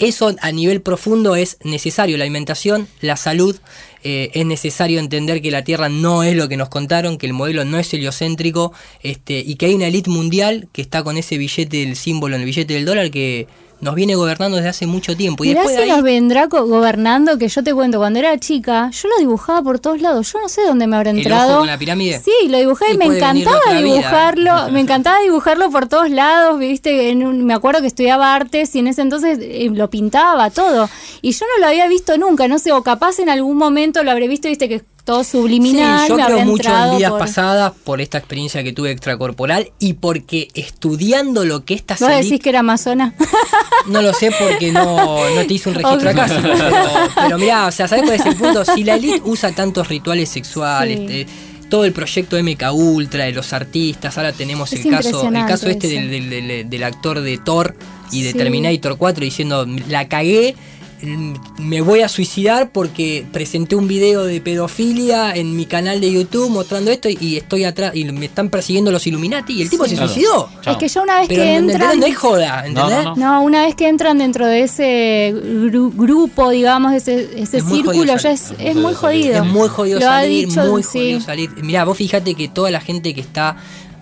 [0.00, 3.56] eso a nivel profundo es necesario, la alimentación, la salud,
[4.02, 7.34] eh, es necesario entender que la Tierra no es lo que nos contaron, que el
[7.34, 8.72] modelo no es heliocéntrico,
[9.04, 12.42] este, y que hay una élite mundial que está con ese billete, el símbolo en
[12.42, 13.46] el billete del dólar, que
[13.80, 15.44] nos viene gobernando desde hace mucho tiempo.
[15.44, 18.36] Y Mirá después si de ahí- nos vendrá gobernando, que yo te cuento, cuando era
[18.38, 20.32] chica, yo lo dibujaba por todos lados.
[20.32, 21.50] Yo no sé dónde me habrá ¿El entrado.
[21.50, 22.20] ojo con la pirámide?
[22.20, 24.68] Sí, lo dibujé Y y me encantaba dibujarlo.
[24.72, 27.10] Me encantaba dibujarlo por todos lados, viste.
[27.10, 30.88] En un- me acuerdo que estudiaba artes y en ese entonces eh, lo pintaba todo.
[31.22, 34.10] Y yo no lo había visto nunca, no sé, o capaz en algún momento lo
[34.10, 36.02] habré visto, viste, que todo subliminal.
[36.02, 39.70] Sí, yo me creo mucho en vidas por- pasadas por esta experiencia que tuve extracorporal
[39.78, 43.14] y porque estudiando lo que esta ¿Vos decís que era amazona?
[43.86, 46.54] no lo sé porque no, no te hice un registro acá, pero,
[47.22, 48.64] pero mirá, o sea, ¿sabes cuál es el punto?
[48.66, 51.06] Si la elite usa tantos rituales sexuales, Sí.
[51.08, 51.26] eh,
[51.70, 55.68] todo el proyecto MK Ultra, de los artistas, ahora tenemos Es el caso, el caso
[55.68, 57.74] este del, del- del- del actor de Thor
[58.12, 58.38] y de Sí.
[58.38, 60.54] Terminator 4 diciendo, la cagué,
[61.58, 66.50] me voy a suicidar porque presenté un video de pedofilia en mi canal de YouTube
[66.50, 69.90] mostrando esto y estoy atrás y me están persiguiendo los Illuminati y el tipo Sí.
[69.90, 70.12] se Claro.
[70.12, 70.50] suicidó.
[70.62, 70.72] Chao.
[70.72, 72.00] Es que ya una vez Pero que entran...
[72.00, 73.04] no es joda, ¿entendés?
[73.04, 73.16] no.
[73.16, 78.16] No, una vez que entran dentro de ese gru- grupo, digamos, ese, ese Es círculo,
[78.16, 79.36] ya es, es muy jodido.
[79.36, 80.88] Es muy jodido Lo ha salir, dicho, muy sí.
[80.98, 81.50] jodido salir.
[81.62, 83.56] Mirá, vos fíjate que toda la gente que está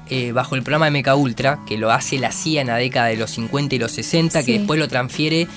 [0.09, 3.09] eh, bajo el programa de MK Ultra, que lo hace la CIA en la década
[3.09, 5.49] de los 50 y los 60, que después lo transfiere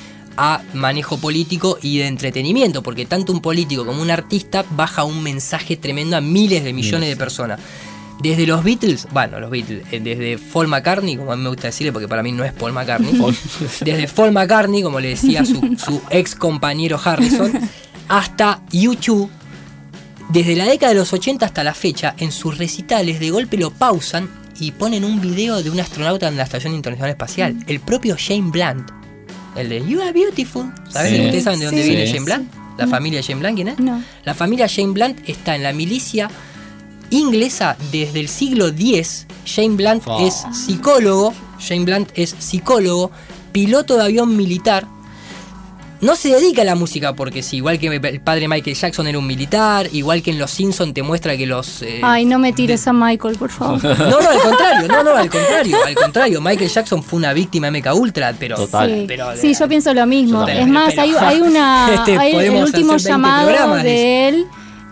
[0.41, 5.21] a manejo político y de entretenimiento, porque tanto un político como un artista baja un
[5.21, 7.59] mensaje tremendo a miles de millones de personas.
[8.21, 11.67] Desde los Beatles, bueno, los Beatles, eh, desde Paul McCartney, como a mí me gusta
[11.67, 13.13] decirle, porque para mí no es Paul McCartney,
[13.81, 17.51] desde Paul McCartney, como le decía su, su ex compañero Harrison,
[18.07, 19.29] hasta YouTube,
[20.29, 23.71] desde la década de los 80 hasta la fecha, en sus recitales de golpe lo
[23.71, 28.15] pausan y ponen un video de un astronauta en la Estación Internacional Espacial, el propio
[28.17, 28.98] Shane Blunt,
[29.55, 30.71] el de You Are Beautiful.
[30.89, 31.15] ¿Saben?
[31.15, 31.21] Sí.
[31.25, 31.89] ¿Ustedes saben de dónde Sí.
[31.89, 32.13] viene Sí.
[32.13, 32.53] Shane Blunt?
[32.77, 33.79] La familia Shane Blunt, ¿quién es?
[33.79, 34.01] No.
[34.23, 36.29] La familia Shane Blunt está en la milicia
[37.09, 39.25] inglesa desde el siglo X.
[39.45, 41.33] Shane Blunt es psicólogo.
[41.59, 43.11] Shane Blunt es psicólogo,
[43.51, 44.87] piloto de avión militar.
[46.01, 49.19] No se dedica a la música porque sí, igual que el padre Michael Jackson era
[49.19, 51.81] un militar, igual que en Los Simpson te muestra que los...
[51.81, 53.83] eh, Ay, no me tires a Michael, por favor.
[53.99, 56.39] no, no, al contrario, no, no, al contrario, al contrario.
[56.41, 58.55] Michael Jackson fue una víctima de MK Ultra, pero...
[58.55, 58.89] Total.
[58.89, 60.47] Sí, pero- Sí, yo pienso lo mismo.
[60.47, 64.45] Es más, Pero- hay, hay una Este, hay el último hacer 20 llamado de él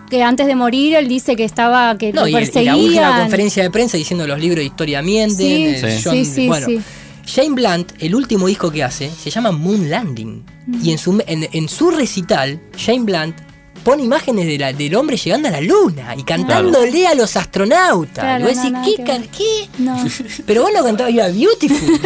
[0.10, 2.32] que antes de morir él dice que estaba que No, lo y,
[2.64, 5.38] la última conferencia de prensa diciendo los libros de historia mienten.
[5.38, 6.10] Sí, eh, Sí.
[6.10, 6.80] sí, sí, bueno, sí.
[7.28, 10.44] Shane Blunt, el último disco que hace, se llama Moon Landing.
[10.82, 13.36] Y en su, en, en su recital, Shane Blunt
[13.84, 18.24] pone imágenes de la- del hombre llegando a la luna y cantándole a los astronautas.
[18.24, 19.70] Claro, y vos no, decís, ¿qué, que qué?
[19.80, 20.04] No.
[20.46, 22.00] Pero vos no cantabas Are Beautiful.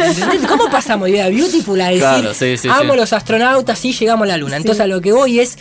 [0.48, 2.98] ¿Cómo pasamos Are Beautiful a decir Claro, sí, sí, amo sí.
[2.98, 4.56] los astronautas y llegamos a la luna?
[4.56, 5.56] Entonces a lo que voy es.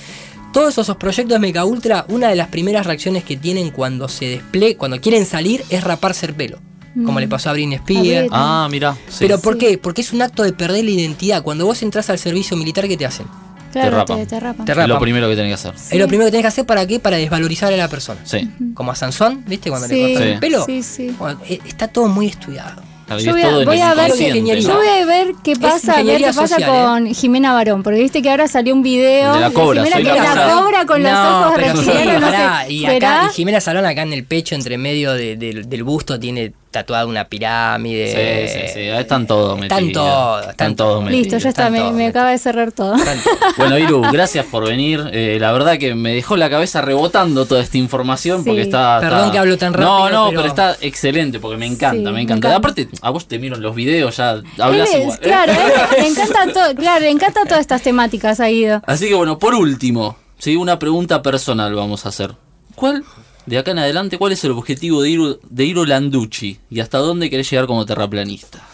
[0.54, 4.26] Todos esos proyectos de Mecha Ultra, una de las primeras reacciones que tienen cuando se
[4.26, 6.60] desple cuando quieren salir, es raparse el pelo.
[7.06, 8.30] Como le pasó a Britney Spears.
[8.32, 8.96] Ah, mira.
[9.08, 9.18] sí.
[9.20, 9.60] Pero ¿por Sí.
[9.60, 9.78] qué?
[9.78, 11.42] Porque es un acto de perder la identidad.
[11.44, 13.26] Cuando vos entras al servicio militar, ¿qué te hacen?
[13.72, 14.18] Claro, rapan.
[14.18, 14.66] te, te rapan.
[14.66, 15.02] Te es lo rapan.
[15.02, 15.74] primero que tenés que hacer.
[15.94, 17.00] Es lo primero que tenés que hacer para qué?
[17.00, 18.20] Para desvalorizar a la persona.
[18.26, 18.50] Sí.
[18.74, 19.70] Como a Sansón, ¿viste?
[19.70, 20.34] Cuando Sí, le cortaron Sí.
[20.34, 20.66] el pelo.
[20.66, 21.16] sí, sí.
[21.18, 22.82] Bueno, eh, está todo muy estudiado.
[23.12, 24.62] Yo es voy a- voy el a ver-.
[24.62, 27.84] Yo voy a ver qué pasa, a ver ingeniería qué pasa social, con Jimena Barón,
[27.84, 30.54] porque viste que ahora salió un video De la cobra, Jimena soy que la la
[30.54, 30.86] cobra.
[30.86, 32.72] con los ojos reptilianos, no pará, sé.
[32.74, 36.54] y acá y Jimena Salón acá en el pecho, entre medio de- del busto, tiene
[36.72, 38.48] tatuada una pirámide.
[38.48, 40.06] Sí, sí, sí, están todos Están metidos.
[40.06, 41.22] todos, Están todos metidos.
[41.24, 42.96] Listo, ya está, están me, me acaba de cerrar todo.
[43.58, 45.04] Bueno, Iru, gracias por venir.
[45.12, 48.50] Eh, la verdad que me dejó la cabeza rebotando toda esta información Sí.
[48.50, 49.00] porque está.
[49.02, 50.48] Perdón está- que hablo tan No, rápido, no, pero- pero...
[50.48, 52.56] está excelente porque me encanta, Sí, me me encanta.
[52.56, 55.18] Aparte, a vos te miro en los videos, ya hablas es- igual.
[55.18, 55.22] ¿eh?
[55.22, 55.54] claro,
[56.00, 58.82] le encanta todo, claro, le encanta todas estas temáticas, ha ido.
[58.88, 60.56] Así que bueno, por último, ¿sí?
[60.56, 62.32] una pregunta personal vamos a hacer.
[62.76, 63.04] ¿Cuál,
[63.46, 67.30] de acá en adelante, cuál es el objetivo de Iru, de Landucci y hasta dónde
[67.30, 68.66] querés llegar como terraplanista?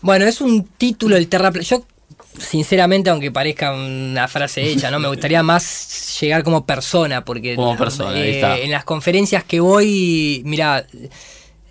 [0.00, 1.78] Bueno, es un título el terraplanismo.
[1.78, 1.84] Yo,
[2.38, 4.98] sinceramente, aunque parezca una frase hecha, ¿no?
[4.98, 8.58] Me gustaría más llegar como persona, porque Como persona, ahí eh, está.
[8.58, 10.86] en las conferencias que voy, mira,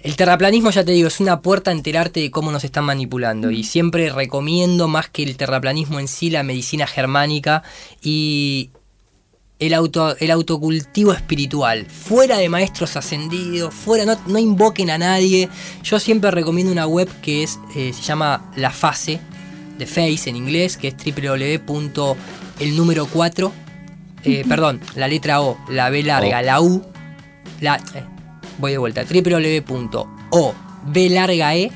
[0.04, 3.52] el terraplanismo, ya te digo, es una puerta a enterarte de cómo nos están manipulando.
[3.52, 7.64] Y siempre recomiendo más que el terraplanismo en sí, la medicina germánica
[8.02, 8.72] y
[9.60, 11.86] el, auto, el autocultivo espiritual.
[11.86, 15.50] Fuera de maestros ascendidos, fuera, no, no invoquen a nadie.
[15.84, 19.20] Yo siempre recomiendo una web que es, eh, se llama La Fase,
[19.78, 22.16] de Face en inglés, que es www.
[22.60, 23.52] el número 4,
[24.24, 26.44] eh, perdón, la letra O, la B larga, O.
[26.44, 26.84] la U,
[27.62, 28.04] la, eh,
[28.58, 30.54] voy de vuelta, www.o,
[30.86, 31.72] B larga E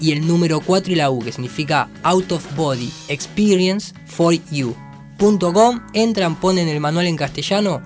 [0.00, 4.74] y el número 4 y la U, que significa Out of Body Experience for You.
[5.20, 7.80] .com, entran, ponen el manual en castellano,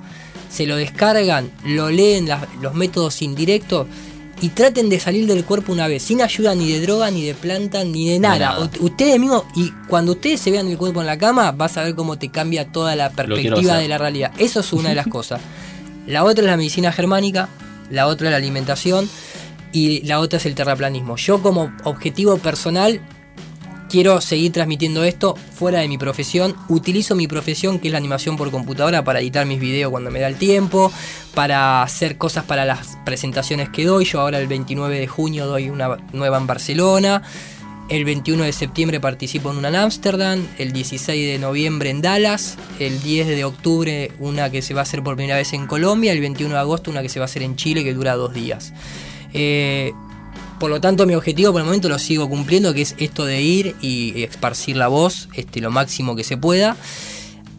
[0.51, 3.86] se lo descargan, lo leen las- los métodos indirectos
[4.40, 7.35] y traten de salir del cuerpo una vez, sin ayuda ni de droga, ni de
[7.35, 8.39] planta, ni de nada.
[8.52, 8.70] nada.
[8.81, 11.94] Ustedes mismos, y cuando ustedes se vean el cuerpo en la cama, vas a ver
[11.94, 14.32] cómo te cambia toda la perspectiva de la realidad.
[14.39, 15.40] Eso es una de las cosas.
[16.06, 17.48] La otra es la medicina germánica,
[17.90, 19.09] la otra es la alimentación
[19.73, 21.16] y la otra es el terraplanismo.
[21.16, 23.01] Yo como objetivo personal
[23.89, 26.55] quiero seguir transmitiendo esto fuera de mi profesión.
[26.69, 30.20] Utilizo mi profesión, que es la animación por computadora, para editar mis videos cuando me
[30.20, 30.93] da el tiempo,
[31.35, 34.05] para hacer cosas para las presentaciones que doy.
[34.05, 37.23] Yo ahora el 29 de junio doy una nueva en Barcelona.
[37.90, 42.56] El 21 de septiembre participo en una en Ámsterdam, el 16 de noviembre en Dallas,
[42.78, 46.12] el 10 de octubre una que se va a hacer por primera vez en Colombia,
[46.12, 48.32] el 21 de agosto una que se va a hacer en Chile que dura dos
[48.32, 48.73] días.
[49.35, 49.93] Eh,
[50.59, 53.43] por lo tanto, mi objetivo por el momento lo sigo cumpliendo, que es esto de
[53.43, 56.76] ir y esparcir la voz este, lo máximo que se pueda.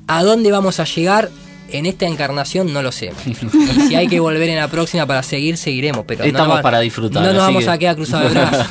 [0.08, 1.30] ¿A dónde vamos a llegar?
[1.72, 3.12] En esta encarnación no lo sé.
[3.26, 6.06] Y si hay que volver en la próxima para seguir, seguiremos.
[6.08, 8.68] Pero no Estamos va- para disfrutar, No nos vamos que- a quedar cruzados de brazos.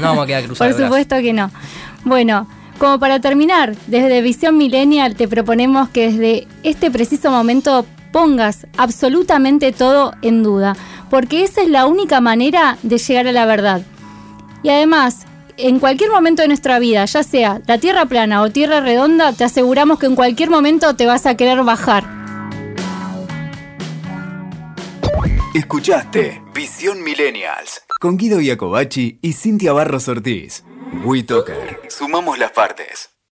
[0.00, 0.86] No vamos a quedar cruzados Por de brazos.
[0.86, 1.50] supuesto que no.
[2.04, 8.66] Bueno, como para terminar, desde Visión Millennial te proponemos que desde este preciso momento pongas
[8.76, 10.76] absolutamente todo en duda,
[11.10, 13.82] porque esa es la única manera de llegar a la verdad.
[14.62, 15.26] Y además,
[15.56, 19.44] en cualquier momento de nuestra vida, ya sea la tierra plana o tierra redonda, te
[19.44, 22.04] aseguramos que en cualquier momento te vas a querer bajar.
[25.54, 30.64] Escuchaste Visión Millennials con Guido Iacobacci y Cintia Barros Ortiz.
[31.02, 31.80] WeToker.
[31.88, 33.15] Sumamos las partes.